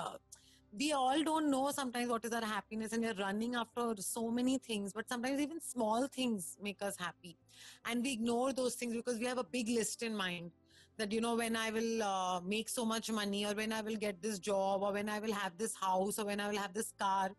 we 0.81 0.93
all 0.93 1.23
don't 1.23 1.51
know 1.55 1.71
sometimes 1.71 2.09
what 2.13 2.25
is 2.29 2.33
our 2.33 2.47
happiness 2.53 2.93
and 2.95 3.03
we're 3.07 3.19
running 3.27 3.55
after 3.55 3.85
so 4.07 4.23
many 4.39 4.55
things 4.69 4.93
but 4.93 5.09
sometimes 5.13 5.41
even 5.47 5.61
small 5.61 6.07
things 6.17 6.57
make 6.69 6.81
us 6.83 6.97
happy. 6.99 7.37
And 7.85 8.03
we 8.03 8.13
ignore 8.13 8.53
those 8.53 8.75
things 8.75 8.95
because 9.01 9.19
we 9.21 9.27
have 9.27 9.39
a 9.39 9.45
big 9.45 9.69
list 9.69 10.03
in 10.03 10.17
mind 10.17 10.51
that 10.97 11.13
you 11.13 11.21
know 11.21 11.35
when 11.35 11.57
I 11.57 11.71
will 11.71 12.03
uh, 12.03 12.41
make 12.41 12.69
so 12.69 12.85
much 12.85 13.11
money, 13.11 13.45
or 13.47 13.55
when 13.55 13.73
I 13.73 13.81
will 13.83 13.97
get 13.97 14.23
this 14.23 14.39
job, 14.39 14.83
or 14.83 14.93
when 14.93 15.09
I 15.09 15.19
will 15.19 15.33
have 15.33 15.57
this 15.59 15.75
house, 15.75 16.19
or 16.19 16.27
when 16.27 16.41
I 16.41 16.49
will 16.49 16.59
have 16.59 16.75
this 16.75 16.93
car. 16.99 17.31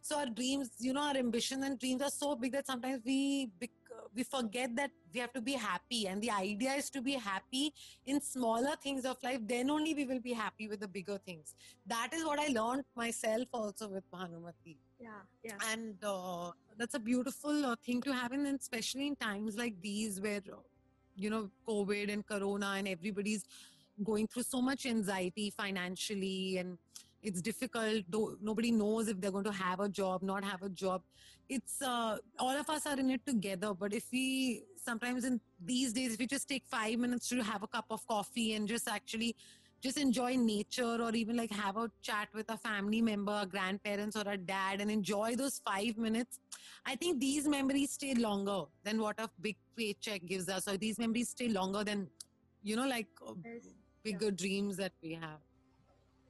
So 0.00 0.18
our 0.18 0.26
dreams, 0.26 0.70
you 0.78 0.92
know, 0.92 1.02
our 1.02 1.16
ambitions 1.16 1.64
and 1.64 1.78
dreams 1.78 2.02
are 2.02 2.10
so 2.10 2.36
big 2.36 2.52
that 2.52 2.66
sometimes 2.66 3.00
we 3.04 3.50
we 4.14 4.22
forget 4.22 4.74
that 4.76 4.90
we 5.12 5.20
have 5.20 5.32
to 5.32 5.40
be 5.40 5.52
happy, 5.52 6.06
and 6.06 6.22
the 6.22 6.30
idea 6.30 6.72
is 6.72 6.90
to 6.90 7.02
be 7.02 7.12
happy 7.12 7.72
in 8.06 8.20
smaller 8.20 8.74
things 8.82 9.04
of 9.04 9.16
life. 9.22 9.40
Then 9.46 9.70
only 9.70 9.94
we 9.94 10.04
will 10.04 10.20
be 10.20 10.32
happy 10.32 10.68
with 10.68 10.80
the 10.80 10.88
bigger 10.88 11.18
things. 11.18 11.54
That 11.86 12.10
is 12.12 12.24
what 12.24 12.38
I 12.38 12.48
learned 12.48 12.84
myself 12.96 13.48
also 13.52 13.88
with 13.88 14.04
Bhanumati 14.10 14.76
Yeah, 15.00 15.08
yeah. 15.42 15.56
and 15.72 15.96
uh, 16.02 16.50
that's 16.78 16.94
a 16.94 16.98
beautiful 16.98 17.66
uh, 17.66 17.76
thing 17.84 18.00
to 18.02 18.12
have 18.12 18.32
and 18.32 18.46
especially 18.46 19.06
in 19.08 19.16
times 19.16 19.56
like 19.56 19.80
these 19.80 20.20
where 20.20 20.42
uh, 20.52 20.56
you 21.16 21.30
know 21.30 21.50
covid 21.68 22.12
and 22.12 22.26
corona 22.26 22.74
and 22.78 22.88
everybody's 22.88 23.44
going 24.02 24.26
through 24.26 24.42
so 24.42 24.60
much 24.60 24.86
anxiety 24.86 25.50
financially 25.50 26.58
and 26.58 26.78
it's 27.24 27.40
difficult. 27.40 28.04
Nobody 28.42 28.70
knows 28.70 29.08
if 29.08 29.18
they're 29.18 29.30
going 29.30 29.44
to 29.44 29.52
have 29.52 29.80
a 29.80 29.88
job 29.88 30.22
not 30.22 30.44
have 30.44 30.62
a 30.62 30.68
job. 30.68 31.02
It's 31.48 31.80
uh, 31.80 32.18
all 32.38 32.56
of 32.56 32.68
us 32.68 32.86
are 32.86 32.98
in 32.98 33.10
it 33.10 33.24
together. 33.26 33.72
But 33.72 33.94
if 33.94 34.04
we 34.12 34.62
sometimes 34.76 35.24
in 35.24 35.40
these 35.58 35.94
days 35.94 36.12
if 36.12 36.18
we 36.18 36.26
just 36.26 36.46
take 36.46 36.64
5 36.66 36.98
minutes 36.98 37.28
to 37.30 37.42
have 37.42 37.62
a 37.62 37.66
cup 37.66 37.86
of 37.90 38.06
coffee 38.06 38.52
and 38.52 38.68
just 38.68 38.86
actually 38.86 39.34
just 39.84 39.98
enjoy 39.98 40.34
nature 40.36 40.96
or 41.06 41.10
even 41.14 41.36
like 41.36 41.52
have 41.52 41.76
a 41.76 41.90
chat 42.02 42.28
with 42.34 42.50
a 42.50 42.56
family 42.56 43.02
member, 43.02 43.38
a 43.42 43.46
grandparents 43.46 44.16
or 44.16 44.24
a 44.26 44.36
dad 44.36 44.80
and 44.80 44.90
enjoy 44.90 45.36
those 45.36 45.60
five 45.64 45.98
minutes. 45.98 46.38
I 46.86 46.96
think 46.96 47.20
these 47.20 47.46
memories 47.46 47.92
stay 47.92 48.14
longer 48.14 48.62
than 48.82 48.98
what 49.00 49.20
a 49.20 49.28
big 49.40 49.56
paycheck 49.76 50.24
gives 50.26 50.48
us, 50.48 50.66
or 50.68 50.78
these 50.78 50.98
memories 50.98 51.30
stay 51.30 51.48
longer 51.48 51.84
than, 51.84 52.08
you 52.62 52.76
know, 52.76 52.86
like 52.88 53.08
uh, 53.26 53.34
Yes, 53.44 53.74
bigger 54.02 54.30
dreams 54.30 54.76
that 54.78 54.92
we 55.02 55.12
have. 55.14 55.40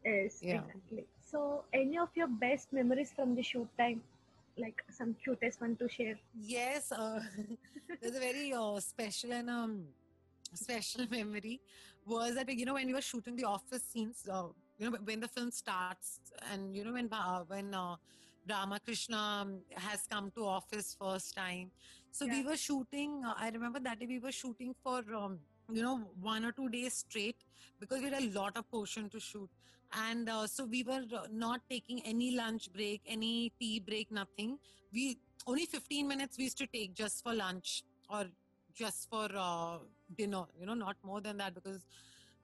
yes, 0.05 0.43
Yeah. 0.43 0.61
exactly. 0.61 1.05
So, 1.21 1.65
any 1.73 1.99
of 1.99 2.09
your 2.15 2.29
best 2.29 2.73
memories 2.73 3.13
from 3.15 3.35
the 3.37 3.43
shoot 3.43 3.69
time? 3.79 4.03
Like 4.57 4.85
some 4.91 5.17
cutest 5.25 5.61
one 5.61 5.77
to 5.77 5.89
share? 5.89 6.17
Yes, 6.35 6.93
uh, 6.93 7.21
there's 8.01 8.17
a 8.17 8.21
very 8.21 8.53
uh, 8.53 8.79
special 8.81 9.33
and 9.33 9.51
um, 9.51 9.85
special 10.55 11.07
memory 11.11 11.61
was 12.07 12.35
that 12.35 12.49
you 12.53 12.65
know 12.65 12.75
when 12.75 12.87
we 12.87 12.95
were 12.95 13.01
shooting 13.01 13.37
the 13.37 13.45
office 13.45 13.83
scenes, 13.93 14.27
uh, 14.31 14.45
you 14.79 14.91
know 14.91 14.99
when 15.05 15.21
the 15.21 15.29
film 15.29 15.51
starts, 15.51 16.21
and 16.53 16.77
you 16.77 16.85
know 16.85 16.93
when 16.93 17.09
uh, 17.13 17.41
when 17.47 17.75
uh, 17.75 17.97
Ramakrishna 18.49 19.17
um, 19.17 19.61
has 19.75 20.07
come 20.11 20.31
to 20.37 20.45
office 20.47 20.97
first 21.01 21.35
time. 21.35 21.71
So 22.13 22.27
we 22.27 22.43
were 22.45 22.57
shooting. 22.57 23.23
Uh, 23.27 23.35
I 23.39 23.51
remember 23.51 23.81
that 23.81 23.99
day 23.99 24.07
we 24.07 24.19
were 24.19 24.33
shooting 24.33 24.75
for 24.83 25.03
um, 25.15 25.39
you 25.73 25.83
know 25.83 26.01
one 26.21 26.45
or 26.45 26.53
two 26.53 26.69
days 26.69 26.95
straight 26.95 27.37
because 27.81 28.01
we 28.01 28.11
had 28.11 28.23
a 28.23 28.31
lot 28.39 28.57
of 28.57 28.71
portion 28.71 29.09
to 29.11 29.21
shoot 29.21 29.49
and 30.09 30.29
uh, 30.29 30.47
so 30.47 30.65
we 30.65 30.83
were 30.83 31.03
uh, 31.17 31.27
not 31.33 31.61
taking 31.71 32.01
any 32.05 32.37
lunch 32.37 32.73
break 32.73 33.01
any 33.07 33.53
tea 33.61 33.81
break 33.81 34.11
nothing 34.11 34.59
we 34.93 35.19
only 35.47 35.67
15 35.67 36.07
minutes 36.09 36.37
we 36.39 36.45
used 36.45 36.59
to 36.59 36.67
take 36.67 36.95
just 36.95 37.23
for 37.23 37.33
lunch 37.35 37.83
or 38.09 38.25
just 38.75 39.09
for 39.11 39.28
uh, 39.35 39.78
dinner 40.16 40.45
you 40.59 40.66
know 40.66 40.75
not 40.75 40.97
more 41.02 41.21
than 41.21 41.37
that 41.38 41.54
because 41.54 41.87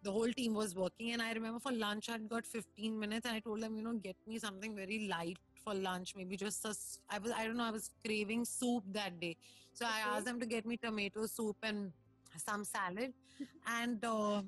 the 0.03 0.11
whole 0.11 0.33
team 0.33 0.55
was 0.55 0.75
working. 0.75 1.13
And 1.13 1.23
i 1.23 1.33
remember 1.33 1.61
for 1.61 1.73
lunch 1.73 2.09
i'd 2.11 2.29
got 2.29 2.47
15 2.47 2.99
minutes 2.99 3.27
and 3.27 3.37
i 3.37 3.41
told 3.41 3.61
them 3.63 3.77
you 3.77 3.83
know 3.83 3.93
get 3.95 4.17
me 4.27 4.39
something 4.39 4.75
very 4.75 5.07
light 5.09 5.39
for 5.65 5.75
lunch 5.75 6.15
maybe 6.17 6.37
just 6.37 6.65
a 6.65 6.75
i 7.11 7.19
was 7.19 7.33
i 7.33 7.47
don't 7.47 7.57
know 7.57 7.65
i 7.65 7.71
was 7.71 7.91
craving 8.05 8.45
soup 8.45 8.85
that 8.93 9.21
day. 9.21 9.37
So 9.73 9.87
i 9.87 10.01
asked 10.15 10.25
them 10.25 10.41
to 10.41 10.47
get 10.47 10.67
me 10.67 10.77
tomato 10.77 11.27
soup 11.27 11.57
and 11.63 11.93
some 12.37 12.65
salad. 12.65 13.13
And 13.67 14.05
uh, 14.05 14.43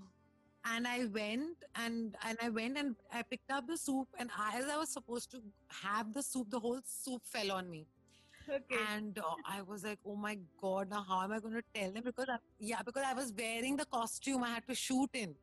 and 0.64 0.86
I 0.86 1.06
went 1.06 1.56
and 1.74 2.16
and 2.24 2.38
I 2.42 2.48
went 2.48 2.78
and 2.78 2.94
I 3.12 3.22
picked 3.22 3.50
up 3.50 3.66
the 3.66 3.76
soup 3.76 4.08
and 4.18 4.30
as 4.54 4.68
I 4.68 4.76
was 4.76 4.90
supposed 4.90 5.30
to 5.32 5.42
have 5.82 6.12
the 6.14 6.22
soup, 6.22 6.50
the 6.50 6.60
whole 6.60 6.80
soup 6.84 7.22
fell 7.24 7.52
on 7.52 7.70
me. 7.70 7.86
Okay. 8.49 8.88
And 8.94 9.18
uh, 9.18 9.37
I 9.44 9.62
was 9.62 9.84
like, 9.84 9.99
oh 10.06 10.16
my 10.16 10.38
god, 10.61 10.90
now 10.90 11.04
how 11.08 11.22
am 11.22 11.32
I 11.32 11.38
going 11.40 11.54
to 11.54 11.62
tell 11.75 11.92
them? 11.92 12.02
Because 12.04 12.26
I, 12.28 12.37
yeah, 12.58 12.82
because 12.84 13.02
I 13.06 13.14
was 13.14 13.32
wearing 13.37 13.76
the 13.76 13.87
costume 13.87 14.42
I 14.44 14.50
had 14.50 14.66
to 14.68 14.75
shoot 14.75 15.11
in 15.14 15.34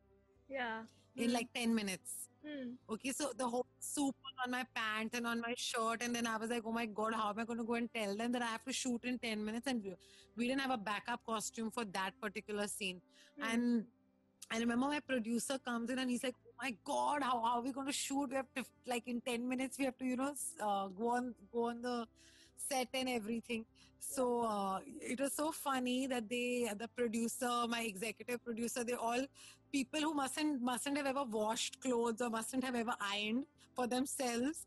yeah. 0.48 0.82
in 1.16 1.30
Hmm, 1.30 1.32
like 1.32 1.48
ten 1.54 1.74
minutes. 1.74 2.28
hmm. 2.44 2.72
Okay, 2.88 3.12
so 3.12 3.32
the 3.36 3.46
whole 3.48 3.66
soup 3.78 4.14
was 4.26 4.34
on 4.44 4.50
my 4.52 4.64
pants 4.74 5.16
and 5.16 5.26
on 5.26 5.40
my 5.40 5.54
shirt, 5.56 6.02
and 6.02 6.14
then 6.14 6.26
I 6.26 6.36
was 6.36 6.50
like, 6.50 6.62
oh 6.66 6.72
my 6.72 6.86
god, 6.86 7.14
how 7.14 7.30
am 7.30 7.38
I 7.38 7.44
going 7.44 7.58
to 7.58 7.64
go 7.64 7.74
and 7.74 7.88
tell 7.92 8.16
them 8.16 8.32
that 8.32 8.42
I 8.42 8.46
have 8.46 8.64
to 8.64 8.72
shoot 8.72 9.04
in 9.04 9.18
ten 9.18 9.44
minutes? 9.44 9.66
And 9.66 9.82
we, 9.82 9.94
we 10.36 10.48
didn't 10.48 10.60
have 10.62 10.70
a 10.70 10.78
backup 10.78 11.20
costume 11.26 11.70
for 11.70 11.84
that 11.86 12.12
particular 12.20 12.66
scene. 12.68 13.00
Hmm. 13.38 13.44
And 13.52 13.84
I 14.50 14.58
remember 14.58 14.86
my 14.88 15.00
producer 15.00 15.58
comes 15.58 15.90
in 15.90 15.98
and 15.98 16.10
he's 16.10 16.24
like, 16.24 16.34
"Oh 16.46 16.54
my 16.62 16.74
God, 16.84 17.22
how, 17.22 17.40
how 17.42 17.56
are 17.58 17.62
we 17.62 17.72
going 17.72 17.86
to 17.86 17.92
shoot? 17.92 18.30
We 18.30 18.36
have 18.36 18.52
to 18.56 18.64
like 18.86 19.06
in 19.06 19.20
ten 19.20 19.48
minutes 19.48 19.78
we 19.78 19.84
have 19.86 19.98
to 19.98 20.04
you 20.04 20.16
know 20.16 20.34
uh, 20.60 20.88
go 20.88 21.08
on 21.10 21.34
go 21.52 21.66
on 21.70 21.82
the 21.82 22.06
set 22.68 22.88
and 22.94 23.08
everything." 23.08 23.64
So 23.98 24.42
uh, 24.42 24.80
it 25.00 25.20
was 25.20 25.34
so 25.34 25.52
funny 25.52 26.06
that 26.06 26.28
they, 26.28 26.70
the 26.76 26.88
producer, 26.88 27.66
my 27.68 27.82
executive 27.82 28.42
producer, 28.44 28.82
they 28.84 28.94
all 28.94 29.24
people 29.72 30.00
who 30.00 30.14
mustn't 30.14 30.60
mustn't 30.62 30.96
have 30.96 31.06
ever 31.06 31.24
washed 31.24 31.80
clothes 31.80 32.20
or 32.20 32.30
mustn't 32.30 32.64
have 32.64 32.74
ever 32.74 32.94
ironed 33.00 33.44
for 33.74 33.86
themselves. 33.86 34.66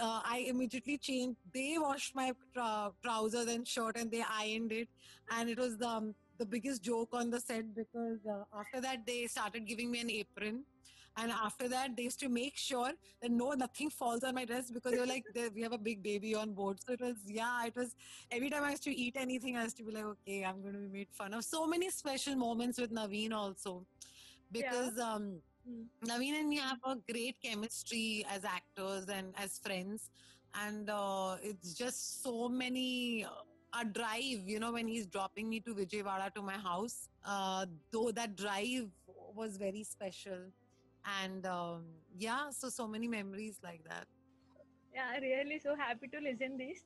Uh, 0.00 0.20
I 0.24 0.46
immediately 0.48 0.96
changed. 0.96 1.38
They 1.52 1.76
washed 1.78 2.14
my 2.14 2.32
trou- 2.54 2.94
trousers 3.02 3.46
and 3.46 3.66
shirt 3.68 3.96
and 3.96 4.10
they 4.10 4.24
ironed 4.28 4.72
it, 4.72 4.88
and 5.30 5.50
it 5.50 5.58
was 5.58 5.76
the 5.76 5.88
um, 5.88 6.14
the 6.38 6.46
biggest 6.46 6.82
joke 6.82 7.10
on 7.12 7.30
the 7.30 7.40
set 7.40 7.74
because 7.74 8.18
uh, 8.26 8.44
after 8.58 8.80
that 8.80 9.06
they 9.06 9.26
started 9.26 9.66
giving 9.66 9.90
me 9.90 10.00
an 10.00 10.10
apron 10.10 10.64
and 11.16 11.30
after 11.30 11.68
that 11.68 11.96
they 11.96 12.04
used 12.04 12.20
to 12.20 12.28
make 12.28 12.56
sure 12.56 12.90
that 13.20 13.30
no 13.30 13.50
nothing 13.52 13.90
falls 13.90 14.24
on 14.24 14.34
my 14.34 14.44
dress 14.44 14.70
because 14.70 14.92
they 14.92 14.98
were 14.98 15.06
like 15.06 15.24
we 15.54 15.62
have 15.62 15.72
a 15.72 15.78
big 15.78 16.02
baby 16.02 16.34
on 16.34 16.52
board. 16.52 16.78
So 16.86 16.92
it 16.94 17.00
was 17.00 17.16
yeah 17.26 17.66
it 17.66 17.74
was 17.76 17.94
every 18.30 18.50
time 18.50 18.64
i 18.64 18.70
used 18.70 18.84
to 18.84 18.94
eat 18.94 19.16
anything 19.18 19.56
i 19.56 19.62
used 19.64 19.76
to 19.78 19.84
be 19.84 19.92
like 19.92 20.04
okay 20.04 20.44
i'm 20.44 20.62
going 20.62 20.74
to 20.74 20.80
be 20.80 20.88
made 20.88 21.08
fun 21.12 21.34
of. 21.34 21.44
So 21.44 21.66
many 21.66 21.90
special 21.90 22.36
moments 22.36 22.78
with 22.80 22.92
naveen 22.92 23.32
also. 23.32 23.86
Because 24.50 24.98
um 24.98 25.40
Mm. 25.68 25.86
Naveen 26.08 26.40
and 26.40 26.48
me 26.48 26.56
have 26.56 26.78
a 26.84 26.96
great 27.12 27.36
chemistry 27.40 28.26
as 28.28 28.44
actors 28.44 29.04
and 29.08 29.32
as 29.36 29.58
friends, 29.58 30.10
and 30.54 30.90
uh, 30.90 31.36
it's 31.42 31.74
just 31.74 32.22
so 32.22 32.48
many. 32.48 33.24
Uh, 33.24 33.28
a 33.74 33.86
drive, 33.86 34.46
you 34.46 34.60
know, 34.60 34.70
when 34.72 34.86
he's 34.86 35.06
dropping 35.06 35.48
me 35.48 35.58
to 35.60 35.74
Vijayawada 35.74 36.34
to 36.34 36.42
my 36.42 36.58
house, 36.58 37.08
uh, 37.24 37.64
though 37.90 38.10
that 38.12 38.36
drive 38.36 38.90
was 39.34 39.56
very 39.56 39.82
special, 39.82 40.52
and 41.04 41.46
um, 41.46 41.84
yeah, 42.16 42.50
so 42.50 42.68
so 42.68 42.86
many 42.86 43.08
memories 43.08 43.58
like 43.62 43.82
that. 43.88 44.06
Yeah, 44.94 45.18
really 45.20 45.58
so 45.58 45.74
happy 45.74 46.08
to 46.08 46.18
listen 46.20 46.58
this. 46.58 46.84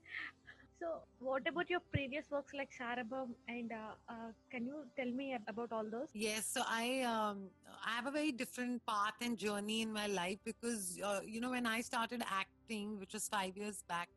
So, 0.79 1.01
what 1.19 1.49
about 1.49 1.71
your 1.71 1.81
previous 1.93 2.31
works 2.31 2.53
like 2.53 2.71
Sarabam 2.79 3.35
and 3.49 3.73
uh, 3.73 3.95
uh, 4.09 4.33
can 4.51 4.67
you 4.67 4.85
tell 4.97 5.11
me 5.11 5.37
about 5.49 5.73
all 5.73 5.85
those? 5.91 6.09
Yes, 6.13 6.47
so 6.47 6.63
I 6.67 7.01
um, 7.03 7.49
I 7.85 7.93
have 7.93 8.07
a 8.07 8.11
very 8.11 8.31
different 8.31 8.85
path 8.87 9.15
and 9.23 9.39
journey 9.39 9.83
in 9.83 9.93
my 9.93 10.07
life 10.07 10.39
because 10.45 11.01
uh, 11.03 11.21
you 11.25 11.41
know 11.41 11.51
when 11.51 11.67
I 11.67 11.81
started 11.81 12.23
acting, 12.31 12.99
which 12.99 13.15
was 13.15 13.29
five 13.29 13.57
years 13.57 13.83
back, 13.89 14.09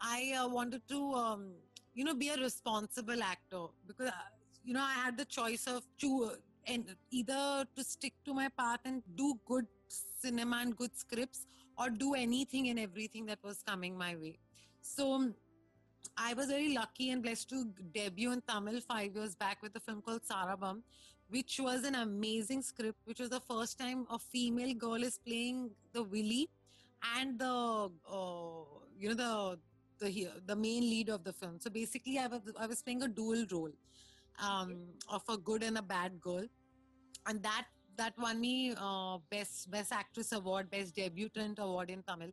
I 0.00 0.32
uh, 0.38 0.48
wanted 0.48 0.86
to 0.88 1.14
um, 1.14 1.54
you 1.94 2.04
know 2.04 2.14
be 2.14 2.28
a 2.28 2.36
responsible 2.36 3.22
actor 3.22 3.66
because 3.86 4.08
uh, 4.08 4.28
you 4.64 4.74
know 4.74 4.82
I 4.82 4.92
had 4.92 5.18
the 5.18 5.24
choice 5.24 5.66
of 5.66 5.82
two 5.98 6.30
and 6.66 6.96
either 7.10 7.64
to 7.76 7.84
stick 7.84 8.14
to 8.24 8.34
my 8.34 8.48
path 8.58 8.80
and 8.84 9.02
do 9.14 9.34
good 9.46 9.66
cinema 10.20 10.58
and 10.62 10.76
good 10.76 10.96
scripts 10.96 11.46
or 11.78 11.90
do 11.90 12.14
anything 12.14 12.68
and 12.68 12.78
everything 12.78 13.26
that 13.26 13.38
was 13.42 13.62
coming 13.66 13.96
my 13.96 14.16
way. 14.16 14.38
So 14.82 15.32
I 16.16 16.34
was 16.34 16.46
very 16.46 16.74
lucky 16.74 17.10
and 17.10 17.22
blessed 17.22 17.48
to 17.50 17.66
debut 17.92 18.32
in 18.32 18.42
Tamil 18.48 18.80
five 18.80 19.14
years 19.14 19.34
back 19.34 19.62
with 19.62 19.76
a 19.76 19.80
film 19.80 20.02
called 20.02 20.22
Sarabam, 20.22 20.82
which 21.28 21.60
was 21.60 21.84
an 21.84 21.96
amazing 21.96 22.62
script, 22.62 22.98
which 23.04 23.20
was 23.20 23.30
the 23.30 23.40
first 23.40 23.78
time 23.78 24.06
a 24.10 24.18
female 24.18 24.74
girl 24.74 25.02
is 25.02 25.18
playing 25.26 25.70
the 25.92 26.02
Willy 26.02 26.48
and 27.18 27.38
the 27.38 27.90
uh, 28.10 28.64
you 28.98 29.14
know 29.14 29.14
the 29.14 29.58
the 29.98 30.28
the 30.46 30.56
main 30.56 30.82
lead 30.82 31.08
of 31.08 31.24
the 31.24 31.32
film. 31.32 31.58
So 31.60 31.70
basically, 31.70 32.18
I 32.18 32.26
was 32.26 32.40
I 32.58 32.66
was 32.66 32.82
playing 32.82 33.02
a 33.02 33.08
dual 33.08 33.44
role 33.50 33.72
um, 34.42 34.76
of 35.08 35.22
a 35.28 35.36
good 35.36 35.62
and 35.62 35.78
a 35.78 35.82
bad 35.82 36.20
girl, 36.20 36.44
and 37.26 37.42
that 37.42 37.66
that 37.96 38.14
won 38.18 38.40
me 38.40 38.74
uh, 38.76 39.18
best 39.30 39.70
best 39.70 39.92
actress 39.92 40.32
award, 40.32 40.70
best 40.70 40.94
debutant 40.94 41.58
award 41.58 41.90
in 41.90 42.02
Tamil. 42.02 42.30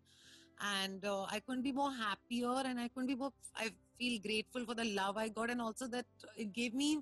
And 0.62 1.04
uh, 1.06 1.24
I 1.24 1.40
couldn't 1.40 1.64
be 1.64 1.72
more 1.72 1.92
happier 1.92 2.62
and 2.66 2.80
I 2.80 2.88
couldn't 2.88 3.08
be 3.08 3.16
more 3.16 3.32
I 3.56 3.70
feel 3.98 4.20
grateful 4.22 4.66
for 4.66 4.76
the 4.76 4.86
love 4.86 5.18
I 5.18 5.30
got 5.30 5.50
and 5.50 5.62
also 5.62 5.88
that 5.88 6.06
it 6.38 6.54
gave 6.54 6.74
me 6.74 7.00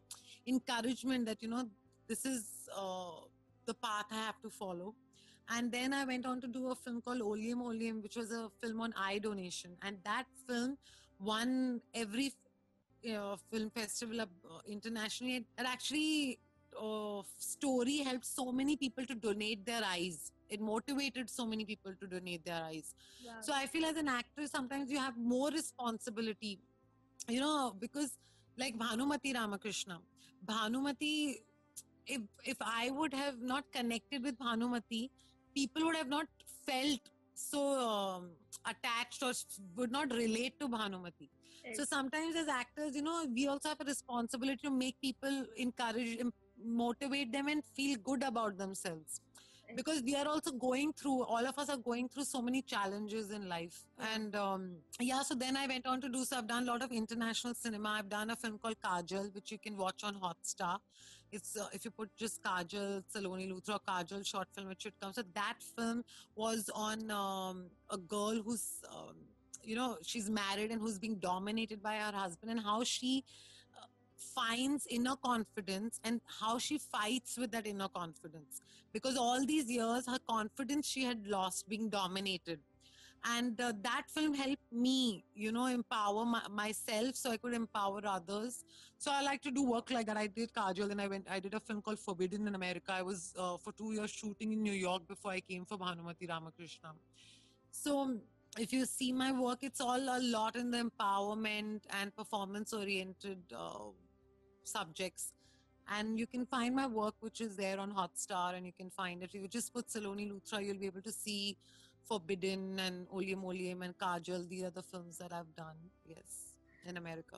encouragement 0.48 1.26
that 1.26 1.42
you 1.42 1.50
know 1.50 1.68
this 2.08 2.26
is 2.26 2.70
uh, 2.76 3.22
the 3.66 3.74
path 3.74 4.06
I 4.12 4.16
have 4.16 4.42
to 4.42 4.50
follow. 4.50 4.94
And 5.50 5.72
then 5.72 5.94
I 5.94 6.06
went 6.06 6.26
on 6.26 6.40
to 6.42 6.48
do 6.48 6.72
a 6.72 6.76
film 6.76 7.02
called 7.02 7.22
Oleum 7.22 7.62
Oleum 7.62 8.02
which 8.02 8.16
was 8.16 8.32
a 8.32 8.50
film 8.62 8.82
on 8.82 8.94
eye 8.98 9.20
donation. 9.20 9.72
And 9.82 9.98
that 10.06 10.26
film 10.48 10.78
won 11.20 11.82
every 11.94 12.34
you 13.02 13.14
know, 13.14 13.38
film 13.52 13.70
festival 13.70 14.22
uh, 14.22 14.26
internationally 14.68 15.38
it, 15.38 15.46
it 15.58 15.66
actually 15.66 16.40
uh, 16.80 17.22
story 17.38 17.98
helped 17.98 18.26
so 18.26 18.52
many 18.52 18.76
people 18.76 19.06
to 19.06 19.16
donate 19.16 19.66
their 19.66 19.82
eyes. 19.84 20.32
It 20.50 20.62
motivated 20.62 21.30
so 21.30 21.46
many 21.46 21.66
people 21.66 21.94
to 22.00 22.08
donate 22.08 22.46
their 22.46 22.64
eyes. 22.64 22.94
So 23.42 23.54
I 23.54 23.66
feel 23.68 23.86
as 23.86 23.98
an 23.98 24.08
actor, 24.08 24.48
sometimes 24.48 24.92
you 24.92 25.00
have 25.00 25.18
more 25.18 25.50
responsibility, 25.50 26.60
you 27.28 27.40
know, 27.40 27.76
because 27.80 28.18
like 28.58 28.78
Bhanumati 28.78 29.34
Ramakrishna, 29.34 30.00
Bhanumati, 30.46 31.38
if 32.06 32.22
if 32.46 32.58
I 32.62 32.90
would 32.92 33.14
have 33.14 33.42
not 33.42 33.66
connected 33.72 34.24
with 34.24 34.38
Bhanumati, 34.38 35.10
people 35.56 35.86
would 35.86 35.96
have 35.96 36.10
not 36.10 36.28
felt 36.66 37.00
so 37.34 37.80
um, 37.80 38.32
attached 38.66 39.24
or 39.24 39.34
would 39.76 39.92
not 39.92 40.12
relate 40.14 40.60
to 40.60 40.68
Bhanumati. 40.68 41.30
So 41.74 41.86
sometimes 41.86 42.36
as 42.36 42.48
actors, 42.48 42.96
you 42.96 43.02
know, 43.02 43.26
we 43.34 43.48
also 43.48 43.70
have 43.70 43.82
a 43.82 43.86
responsibility 43.86 44.60
to 44.64 44.72
make 44.72 45.00
people 45.02 45.46
encourage, 45.56 46.20
motivate 46.64 47.32
them, 47.32 47.48
and 47.48 47.64
feel 47.64 47.98
good 48.04 48.24
about 48.24 48.58
themselves. 48.58 49.22
Right. 49.68 49.78
Because 49.78 50.02
we 50.04 50.16
are 50.16 50.28
also 50.28 50.52
going 50.52 50.92
through, 50.94 51.24
all 51.24 51.46
of 51.46 51.58
us 51.58 51.70
are 51.70 51.78
going 51.78 52.10
through 52.10 52.26
so 52.26 52.42
many 52.42 52.62
challenges 52.62 53.32
in 53.32 53.48
life. 53.48 53.86
And 54.14 54.36
um, 54.36 54.72
yeah, 55.00 55.22
so 55.22 55.36
then 55.36 55.56
I 55.56 55.68
went 55.68 55.86
on 55.86 56.02
to 56.02 56.10
do, 56.10 56.26
so 56.26 56.38
I've 56.38 56.48
done 56.48 56.64
a 56.64 56.72
lot 56.72 56.82
of 56.82 56.92
international 56.92 57.54
cinema. 57.54 57.90
I've 57.90 58.10
done 58.10 58.32
a 58.32 58.36
film 58.36 58.58
called 58.58 58.78
Kajal, 58.84 59.34
which 59.34 59.52
you 59.52 59.60
can 59.60 59.78
watch 59.78 60.04
on 60.04 60.16
Hotstar. 60.16 60.80
It's 61.32 61.56
uh, 61.56 61.68
if 61.72 61.86
you 61.86 61.92
put 61.92 62.10
just 62.18 62.44
Kajal, 62.44 63.04
Saloni 63.16 63.50
Luthra, 63.50 63.80
Kajal 63.88 64.26
short 64.26 64.48
film, 64.54 64.72
it 64.72 64.82
should 64.82 65.00
come. 65.00 65.14
So 65.14 65.24
that 65.34 65.56
film 65.78 66.04
was 66.36 66.70
on 66.74 67.10
um, 67.10 67.68
a 67.90 67.98
girl 67.98 68.42
who's 68.44 68.82
um, 68.90 69.16
you 69.64 69.76
know 69.76 69.98
she's 70.02 70.30
married 70.30 70.72
and 70.72 70.82
who's 70.82 71.00
being 71.00 71.16
dominated 71.16 71.82
by 71.82 71.96
her 71.96 72.12
husband 72.12 72.52
and 72.52 72.60
how 72.60 72.84
she 72.84 73.24
uh, 73.78 73.86
finds 74.18 74.88
inner 74.88 75.16
confidence 75.24 76.00
and 76.04 76.22
how 76.40 76.58
she 76.58 76.78
fights 76.78 77.38
with 77.38 77.52
that 77.52 77.68
inner 77.68 77.88
confidence. 77.90 78.62
Because 78.94 79.18
all 79.18 79.46
these 79.46 79.70
years 79.70 80.06
her 80.08 80.20
confidence 80.30 80.88
she 80.88 81.04
had 81.04 81.28
lost 81.28 81.68
being 81.70 81.90
dominated. 81.90 82.60
And 83.24 83.62
uh, 83.62 83.74
that 83.84 84.10
film 84.10 84.34
helped 84.34 84.72
me 84.72 85.24
you 85.36 85.52
know 85.52 85.68
empower 85.68 86.26
my, 86.26 86.42
myself 86.50 87.16
so 87.16 87.30
i 87.32 87.38
could 87.38 87.54
empower 87.54 88.02
others. 88.06 88.64
So 88.98 89.12
i 89.12 89.22
like 89.22 89.42
to 89.44 89.52
do 89.52 89.64
work 89.64 89.92
like 89.92 90.08
that. 90.08 90.18
I 90.18 90.28
did 90.28 90.52
kajal 90.54 90.92
and 90.92 91.00
i 91.00 91.08
went 91.08 91.28
i 91.30 91.40
did 91.40 91.54
a 91.54 91.60
film 91.60 91.82
called 91.82 92.00
forbidden 92.00 92.48
in 92.48 92.56
america. 92.56 92.92
I 92.94 93.04
was 93.04 93.34
uh, 93.38 93.58
for 93.58 93.74
two 93.74 93.94
years 93.94 94.10
shooting 94.10 94.52
in 94.54 94.64
new 94.64 94.74
york 94.74 95.08
before 95.08 95.32
i 95.32 95.40
came 95.40 95.66
for 95.66 95.78
bhanumati 95.78 96.28
ramakrishna. 96.28 96.94
So 97.72 98.20
if 98.58 98.74
you 98.74 98.86
see 98.86 99.12
my 99.12 99.32
work 99.32 99.60
it's 99.62 99.82
all 99.82 100.00
a 100.00 100.20
lot 100.22 100.56
in 100.56 100.72
the 100.72 100.78
empowerment 100.78 101.82
and 102.00 102.16
performance 102.16 102.74
oriented 102.74 103.40
uh, 103.56 103.90
subjects 104.64 105.34
and 105.98 106.20
you 106.20 106.28
can 106.28 106.46
find 106.46 106.76
my 106.76 106.88
work 106.88 107.16
which 107.22 107.42
is 107.42 107.56
there 107.56 107.80
on 107.80 107.94
hotstar 107.94 108.56
and 108.56 108.66
you 108.66 108.74
can 108.74 108.90
find 108.90 109.24
it 109.24 109.34
you 109.34 109.48
just 109.48 109.74
put 109.74 109.88
saloni 109.88 110.30
luthra 110.32 110.64
you'll 110.66 110.78
be 110.78 110.86
able 110.86 111.02
to 111.02 111.12
see 111.12 111.58
forbidden 112.04 112.80
and 112.80 113.08
olium 113.12 113.46
olium 113.46 113.82
and 113.82 113.98
kajal 113.98 114.48
these 114.50 114.64
are 114.64 114.76
the 114.82 114.84
films 114.84 115.18
that 115.18 115.34
i've 115.34 115.56
done 115.56 115.78
yes 116.06 116.56
in 116.86 116.98
america 116.98 117.38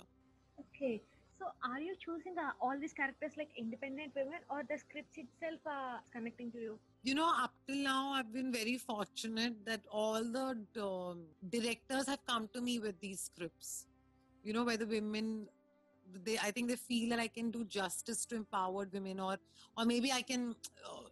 Okay. 0.59 1.01
So 1.39 1.45
are 1.63 1.79
you 1.79 1.95
choosing 2.03 2.35
uh, 2.37 2.51
all 2.61 2.77
these 2.79 2.93
characters 2.93 3.31
like 3.37 3.49
independent 3.57 4.13
women 4.15 4.39
or 4.49 4.63
the 4.69 4.77
scripts 4.77 5.17
itself 5.17 5.59
uh, 5.65 5.97
connecting 6.11 6.51
to 6.51 6.59
you? 6.59 6.79
You 7.03 7.13
know 7.13 7.29
up 7.43 7.53
till 7.67 7.81
now 7.83 8.13
i've 8.13 8.31
been 8.33 8.51
very 8.51 8.77
fortunate 8.77 9.55
that 9.65 9.81
all 9.91 10.23
the 10.35 10.45
um, 10.81 11.23
directors 11.49 12.07
have 12.07 12.25
come 12.25 12.49
to 12.53 12.61
me 12.61 12.79
with 12.79 12.99
these 13.01 13.19
scripts. 13.29 13.85
You 14.43 14.53
know 14.53 14.63
where 14.63 14.77
the 14.77 14.87
women 14.87 15.47
they 16.25 16.37
i 16.37 16.51
think 16.51 16.69
they 16.69 16.75
feel 16.75 17.09
that 17.09 17.19
i 17.19 17.27
can 17.27 17.51
do 17.51 17.65
justice 17.65 18.25
to 18.25 18.35
empowered 18.35 18.91
women 18.93 19.19
or 19.19 19.37
or 19.77 19.85
maybe 19.85 20.11
i 20.11 20.21
can 20.21 20.55
uh, 20.89 21.07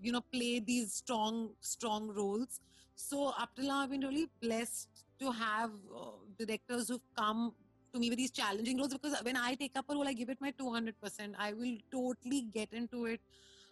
you 0.00 0.12
know 0.12 0.22
play 0.32 0.60
these 0.60 0.92
strong 0.92 1.50
strong 1.60 2.08
roles. 2.08 2.60
So 2.96 3.28
up 3.28 3.50
till 3.54 3.68
now 3.68 3.78
i've 3.82 3.90
been 3.90 4.00
really 4.00 4.28
blessed 4.42 5.04
to 5.20 5.30
have 5.30 5.70
uh, 5.96 6.18
directors 6.38 6.88
who've 6.88 7.10
come 7.16 7.52
to 7.92 8.00
me 8.00 8.10
with 8.10 8.18
these 8.18 8.32
challenging 8.32 8.76
roles 8.76 8.92
because 8.92 9.22
when 9.22 9.36
i 9.36 9.54
take 9.54 9.76
up 9.76 9.84
a 9.88 9.94
role 9.94 10.08
i 10.08 10.12
give 10.12 10.28
it 10.28 10.40
my 10.40 10.52
200% 10.60 11.34
i 11.38 11.52
will 11.52 11.76
totally 11.92 12.42
get 12.58 12.72
into 12.72 13.06
it 13.06 13.20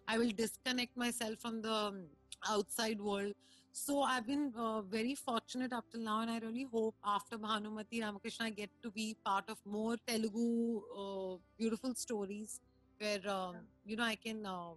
I 0.09 0.19
will 0.19 0.31
disconnect 0.31 0.97
myself 0.97 1.35
from 1.41 1.63
the 1.63 1.73
um, 1.73 2.07
outside 2.49 3.01
world. 3.01 3.33
So 3.73 4.03
I've 4.03 4.27
been 4.27 4.53
uh, 4.57 4.81
very 4.83 5.15
fortunate 5.15 5.73
up 5.73 5.85
till 5.93 6.01
now, 6.03 6.21
and 6.23 6.31
I 6.31 6.39
really 6.39 6.67
hope 6.73 6.95
after 7.05 7.37
Bhanumati 7.37 8.03
Ramakrishna, 8.03 8.47
I 8.47 8.51
get 8.51 8.71
to 8.83 8.91
be 8.91 9.17
part 9.25 9.45
of 9.49 9.59
more 9.67 9.97
Telugu 10.09 10.81
uh, 11.03 11.37
beautiful 11.59 11.95
stories 11.95 12.61
where 12.99 13.21
um, 13.29 13.57
you 13.85 13.97
know 13.97 14.05
I 14.05 14.17
can 14.17 14.47
uh, 14.47 14.73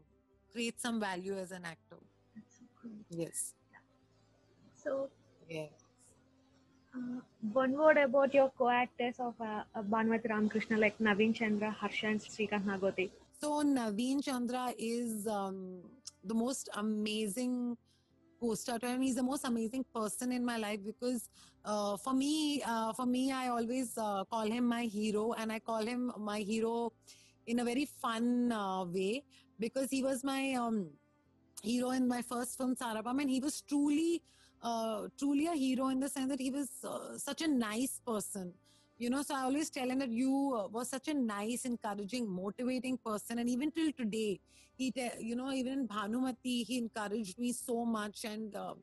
create 0.51 0.81
some 0.81 0.99
value 0.99 1.37
as 1.37 1.51
an 1.51 1.63
actor. 1.63 2.01
That's 2.35 2.55
so 2.59 2.65
cool. 2.81 2.91
Yes. 3.09 3.53
So 4.83 5.09
Yeah. 5.47 5.69
uh, 6.95 7.21
one 7.53 7.71
word 7.73 7.97
about 7.97 8.33
your 8.33 8.49
co-actors 8.57 9.15
of 9.19 9.33
uh, 9.39 9.63
Bhanumati 9.93 10.29
Ramakrishna 10.29 10.77
like 10.77 10.97
Naveen 10.99 11.33
Chandra, 11.33 11.71
Harsha 11.71 12.07
and 12.07 12.21
Srikant 12.21 12.65
Nagoti. 12.65 13.09
So 13.41 13.63
Naveen 13.63 14.21
Chandra 14.21 14.73
is 14.77 15.25
um, 15.25 15.79
the 16.25 16.33
most 16.33 16.67
amazing 16.73 17.77
co-star 18.41 18.79
and 18.83 19.01
he's 19.01 19.15
the 19.15 19.23
most 19.23 19.45
amazing 19.45 19.85
person 19.95 20.33
in 20.33 20.43
my 20.43 20.57
life 20.57 20.79
because 20.85 21.29
uh, 21.63 21.95
for 21.95 22.13
me, 22.13 22.61
uh, 22.65 22.91
for 22.91 23.05
me, 23.05 23.31
I 23.31 23.47
always 23.47 23.97
uh, 23.97 24.25
call 24.25 24.41
him 24.41 24.65
my 24.65 24.83
hero 24.83 25.31
and 25.37 25.53
I 25.53 25.59
call 25.59 25.85
him 25.85 26.11
my 26.17 26.39
hero 26.39 26.91
in 27.47 27.59
a 27.59 27.63
very 27.63 27.85
fun 27.85 28.51
uh, 28.51 28.83
way 28.83 29.23
because 29.57 29.89
he 29.89 30.03
was 30.03 30.21
my 30.25 30.51
um, 30.55 30.89
hero 31.63 31.91
in 31.91 32.09
my 32.09 32.21
first 32.21 32.57
film 32.57 32.75
Sarabam 32.75 33.21
and 33.21 33.29
he 33.29 33.39
was 33.39 33.61
truly, 33.61 34.21
uh, 34.61 35.07
truly 35.17 35.47
a 35.47 35.53
hero 35.53 35.87
in 35.87 36.01
the 36.01 36.09
sense 36.09 36.29
that 36.29 36.41
he 36.41 36.51
was 36.51 36.69
uh, 36.83 37.17
such 37.17 37.41
a 37.41 37.47
nice 37.47 38.01
person 38.05 38.53
you 38.99 39.09
know 39.09 39.21
so 39.27 39.35
i 39.35 39.41
always 39.47 39.69
tell 39.69 39.89
him 39.89 39.99
that 39.99 40.11
you 40.11 40.31
uh, 40.59 40.67
was 40.77 40.89
such 40.89 41.07
a 41.07 41.13
nice 41.13 41.65
encouraging 41.65 42.29
motivating 42.29 42.97
person. 43.05 43.39
And 43.39 43.49
even 43.49 43.71
till 43.71 43.91
today 43.93 44.39
he 44.77 44.91
te- 44.91 45.19
you 45.19 45.35
know 45.35 45.51
even 45.51 45.73
in 45.73 45.87
bhanumati 45.87 46.65
he 46.65 46.77
encouraged 46.79 47.39
me 47.39 47.53
so 47.53 47.85
much. 47.85 48.25
And 48.25 48.55
uh, 48.55 48.75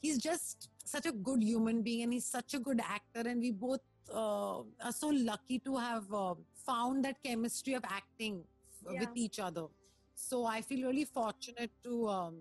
he's 0.00 0.18
just 0.18 0.68
such 0.84 1.06
a 1.06 1.12
good 1.12 1.42
human 1.42 1.82
being 1.82 2.02
and 2.02 2.12
he's 2.12 2.26
such 2.26 2.54
a 2.54 2.58
good 2.60 2.80
actor. 2.80 3.28
And 3.28 3.40
we 3.40 3.50
both 3.50 3.80
uh, 4.12 4.58
are 4.60 4.92
so 4.92 5.08
lucky 5.08 5.58
to 5.60 5.76
have 5.76 6.12
uh, 6.12 6.34
found 6.66 7.04
that 7.04 7.16
chemistry 7.24 7.74
of 7.74 7.84
acting 7.84 8.44
f- 8.86 8.96
with 9.00 9.10
each 9.14 9.38
other. 9.40 9.66
So 10.14 10.46
i 10.46 10.60
feel 10.62 10.86
really 10.86 11.04
fortunate 11.04 11.70
to 11.84 12.08
um, 12.08 12.36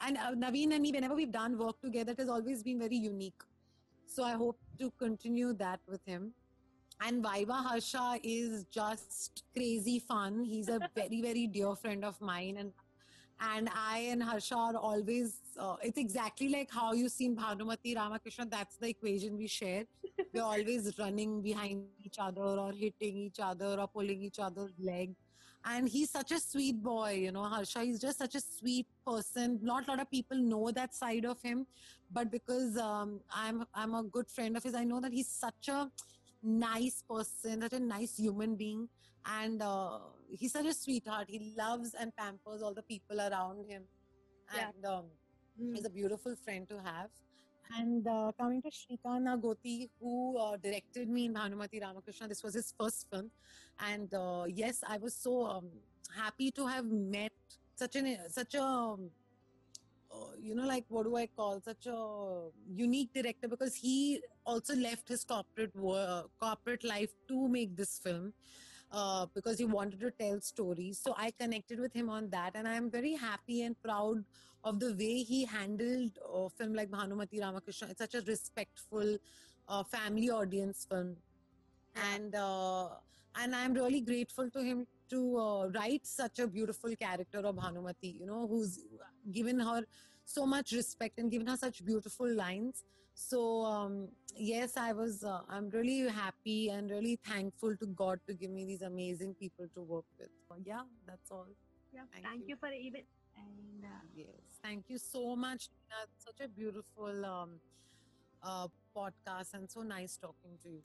and 0.00 0.16
uh, 0.16 0.30
naveen 0.42 0.72
and 0.74 0.82
me 0.82 0.92
whenever 0.92 1.14
we've 1.16 1.32
done 1.32 1.58
work 1.58 1.80
together 1.82 2.12
it 2.12 2.20
has 2.20 2.28
always 2.28 2.62
been 2.62 2.78
very 2.78 2.96
unique. 2.96 3.42
So 4.06 4.24
i 4.24 4.32
hope 4.32 4.58
to 4.80 4.90
continue 4.98 5.52
that 5.54 5.80
with 5.88 6.04
him 6.06 6.32
and 7.00 7.24
Viva 7.26 7.54
Harsha 7.54 8.18
is 8.22 8.64
just 8.64 9.44
crazy 9.54 9.98
fun. 9.98 10.44
He's 10.44 10.68
a 10.68 10.80
very, 10.94 11.22
very 11.22 11.46
dear 11.46 11.74
friend 11.74 12.04
of 12.04 12.20
mine. 12.20 12.56
And 12.58 12.72
and 13.42 13.70
I 13.74 14.00
and 14.10 14.22
Harsha 14.22 14.54
are 14.54 14.76
always, 14.76 15.38
uh, 15.58 15.76
it's 15.82 15.96
exactly 15.96 16.50
like 16.50 16.70
how 16.70 16.92
you 16.92 17.08
seen 17.08 17.34
Bhanumati 17.34 17.96
Ramakrishna. 17.96 18.44
That's 18.50 18.76
the 18.76 18.88
equation 18.90 19.38
we 19.38 19.46
share. 19.46 19.84
We're 20.34 20.42
always 20.42 20.98
running 20.98 21.40
behind 21.40 21.84
each 22.04 22.18
other 22.18 22.42
or 22.42 22.70
hitting 22.72 23.16
each 23.16 23.40
other 23.40 23.76
or 23.80 23.88
pulling 23.88 24.22
each 24.22 24.38
other's 24.38 24.72
leg. 24.78 25.14
And 25.64 25.88
he's 25.88 26.10
such 26.10 26.32
a 26.32 26.38
sweet 26.38 26.82
boy, 26.82 27.20
you 27.22 27.32
know, 27.32 27.44
Harsha. 27.44 27.80
He's 27.80 27.98
just 27.98 28.18
such 28.18 28.34
a 28.34 28.40
sweet 28.40 28.86
person. 29.06 29.58
Not 29.62 29.88
a 29.88 29.90
lot 29.90 30.00
of 30.00 30.10
people 30.10 30.36
know 30.36 30.70
that 30.72 30.94
side 30.94 31.24
of 31.24 31.40
him, 31.40 31.66
but 32.12 32.30
because 32.30 32.76
um, 32.76 33.20
I'm 33.34 33.64
I'm 33.74 33.94
a 33.94 34.02
good 34.02 34.30
friend 34.30 34.56
of 34.56 34.62
his, 34.62 34.74
I 34.74 34.84
know 34.84 35.00
that 35.00 35.12
he's 35.12 35.28
such 35.28 35.68
a 35.68 35.90
nice 36.42 37.02
person, 37.08 37.62
such 37.62 37.72
a 37.74 37.80
nice 37.80 38.16
human 38.16 38.56
being, 38.56 38.88
and 39.26 39.62
uh, 39.62 39.98
he's 40.28 40.52
such 40.52 40.66
a 40.66 40.72
sweetheart. 40.74 41.26
He 41.28 41.52
loves 41.56 41.94
and 41.94 42.14
pampers 42.16 42.62
all 42.62 42.74
the 42.74 42.82
people 42.82 43.20
around 43.20 43.64
him, 43.68 43.84
Yeah. 44.54 44.70
and 44.70 44.84
um, 44.86 45.04
Mm. 45.60 45.74
he's 45.76 45.84
a 45.84 45.90
beautiful 45.90 46.34
friend 46.36 46.68
to 46.68 46.80
have. 46.80 47.10
And 47.76 48.06
uh, 48.08 48.32
coming 48.40 48.62
to 48.62 48.70
Shrikant 48.70 49.24
Nagoti, 49.28 49.90
who 50.00 50.38
uh, 50.38 50.56
directed 50.56 51.08
me 51.08 51.26
in 51.26 51.34
Bhanumati 51.34 51.80
Ramakrishna, 51.82 52.28
this 52.28 52.42
was 52.42 52.54
his 52.54 52.72
first 52.78 53.06
film, 53.10 53.30
and 53.78 54.12
uh, 54.14 54.44
yes, 54.48 54.82
I 54.88 54.96
was 54.98 55.14
so 55.14 55.44
um, 55.46 55.68
happy 56.16 56.50
to 56.52 56.66
have 56.66 56.86
met 56.86 57.32
such 57.76 57.96
an 57.96 58.16
such 58.28 58.54
a 58.54 58.62
um, 58.62 59.10
uh, 60.12 60.32
you 60.40 60.54
know 60.54 60.66
like 60.66 60.84
what 60.88 61.04
do 61.04 61.16
i 61.16 61.26
call 61.26 61.60
such 61.60 61.86
a 61.86 62.48
unique 62.68 63.10
director? 63.14 63.48
Because 63.48 63.74
he 63.74 64.20
also 64.44 64.74
left 64.74 65.08
his 65.08 65.24
corporate 65.24 65.74
wo- 65.74 66.30
corporate 66.40 66.84
life 66.84 67.10
to 67.28 67.48
make 67.48 67.76
this 67.76 67.98
film 67.98 68.32
uh, 68.92 69.26
because 69.34 69.58
he 69.58 69.64
wanted 69.64 70.00
to 70.00 70.10
tell 70.10 70.40
stories. 70.40 70.98
So 71.02 71.14
i 71.16 71.30
connected 71.38 71.80
with 71.80 71.94
him 71.94 72.08
on 72.10 72.30
that 72.30 72.52
and 72.54 72.66
i'm 72.68 72.90
very 72.90 73.14
happy 73.14 73.62
and 73.62 73.80
proud 73.82 74.24
of 74.64 74.78
the 74.80 74.92
way 74.94 75.22
he 75.22 75.44
handled 75.44 76.18
a 76.34 76.48
film 76.50 76.74
like 76.74 76.90
bhanumati 76.90 77.40
ramakrishna. 77.40 77.88
It's 77.90 77.98
such 78.00 78.14
a 78.14 78.22
respectful 78.22 79.16
uh, 79.68 79.84
family 79.84 80.30
audience 80.30 80.86
film. 80.90 81.16
And 81.94 82.34
uh, 82.34 82.88
and 83.40 83.54
i'm 83.54 83.74
really 83.74 84.00
grateful 84.00 84.50
to 84.50 84.62
him 84.62 84.86
to 85.10 85.36
uh, 85.38 85.66
write 85.74 86.06
such 86.06 86.38
a 86.38 86.46
beautiful 86.46 86.94
character 86.96 87.38
of 87.40 87.56
Bhanumati, 87.56 88.18
you 88.20 88.26
know, 88.26 88.46
who's 88.46 88.78
given 89.31 89.59
her 89.59 89.79
so 90.25 90.45
much 90.45 90.71
respect 90.71 91.19
and 91.19 91.31
given 91.31 91.47
her 91.47 91.57
such 91.57 91.83
beautiful 91.85 92.29
lines. 92.43 92.83
So 93.13 93.39
um, 93.65 93.93
yes, 94.35 94.71
I 94.77 94.91
was. 94.93 95.23
Uh, 95.23 95.41
I'm 95.49 95.67
really 95.69 95.99
happy 96.23 96.69
and 96.69 96.89
really 96.95 97.17
thankful 97.27 97.75
to 97.83 97.87
God 98.01 98.19
to 98.27 98.33
give 98.33 98.51
me 98.51 98.65
these 98.65 98.81
amazing 98.81 99.35
people 99.35 99.67
to 99.75 99.81
work 99.81 100.05
with. 100.19 100.31
Yeah, 100.65 100.83
that's 101.07 101.31
all. 101.31 101.47
Yeah, 101.93 102.07
Thank 102.11 102.25
thank 102.25 102.41
you. 102.41 102.49
you 102.49 102.55
for 102.63 102.71
even 102.87 103.03
and 103.43 103.85
uh, 103.85 104.03
Yes, 104.13 104.59
thank 104.65 104.89
you 104.89 104.97
so 104.97 105.35
much. 105.45 105.69
Tina. 105.69 106.01
Such 106.27 106.41
a 106.41 106.49
beautiful 106.59 107.25
um, 107.25 107.51
uh, 108.43 108.67
podcast 108.97 109.53
and 109.53 109.69
so 109.75 109.81
nice 109.95 110.15
talking 110.27 110.55
to 110.65 110.69
you. 110.77 110.83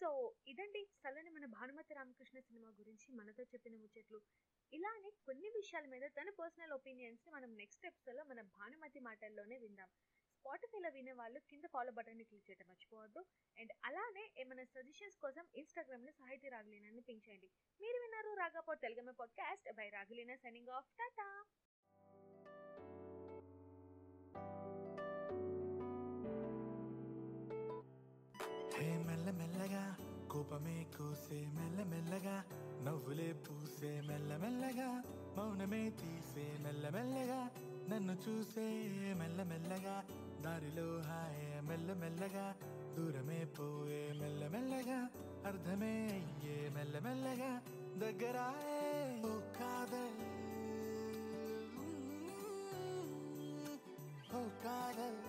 So 0.00 0.08
ఇదండి 0.50 0.80
చల్లని 1.00 1.30
మన 1.34 1.46
Bhanumathi 1.56 1.92
Ramakrishna 1.98 2.38
cinema 2.46 2.68
గురించి 2.78 3.08
మనతో 3.18 3.42
చెప్పిన 3.50 3.74
ముచ్చట్లు 3.82 4.18
ఇలానే 4.73 5.11
కొన్ని 5.25 5.49
విషయాల 5.49 5.85
మీద 5.85 6.01
తన 6.01 6.29
పర్సనల్ 6.29 6.71
ఒపీనియన్స్ని 6.71 7.33
మనం 7.33 7.57
నెక్స్ట్ 7.57 7.85
ఎపిసోడ్లో 7.85 8.23
మన 8.23 8.41
భానుమతి 8.41 8.99
మాటల్లోనే 8.99 9.57
విందాం. 9.57 9.87
స్పాటిఫైలో 10.35 10.89
వినే 10.89 11.11
వాళ్ళు 11.11 11.39
కింద 11.39 11.63
ఫాలో 11.73 11.91
బటన్ని 11.91 12.23
క్లిక్ 12.23 12.49
చేయడం 12.49 12.67
మర్చిపోవద్దు. 12.69 13.25
అండ్ 13.57 13.71
అలానే 13.85 14.31
ఏమైనా 14.37 14.63
సజెషన్స్ 14.63 15.17
కోసం 15.17 15.47
ఇన్స్టాగ్రామ్లో 15.55 16.11
సాహితీ 16.11 16.49
రాగులీనాన్ని 16.49 17.01
పింక్ 17.01 17.29
చేయండి. 17.29 17.49
మీరు 17.81 18.01
విన్నారు 18.01 18.33
రాగాపో 18.33 18.75
తెలుగమ్మ 18.75 19.11
పాడ్కాస్ట్ 19.11 19.73
బై 19.73 19.89
రాగులీనా 19.89 20.35
సైనింగ్ 20.35 20.69
ఆఫ్ 20.69 20.91
టాటా 20.99 21.45
మెల్లమెల్లగా 36.87 37.39
నన్ను 37.89 38.13
చూసే 38.23 38.65
మెల్లమెల్లగా 39.19 39.95
దారిలో 40.43 40.85
హాయే 41.07 41.47
మెల్లమెల్లగా 41.61 42.45
దూరమే 42.95 43.39
పోయే 43.55 43.99
మెల్లమెల్లగా 44.19 44.99
అర్థమే 45.45 45.91
అయ్యే 46.13 46.55
మెల్లమెల్లగా 46.75 47.51
దగ్గరాయే 48.03 48.79
ఓ 49.25 49.33
కాదల్ 49.57 50.15
ఓ 54.33 54.43
కాదల్ 54.63 55.19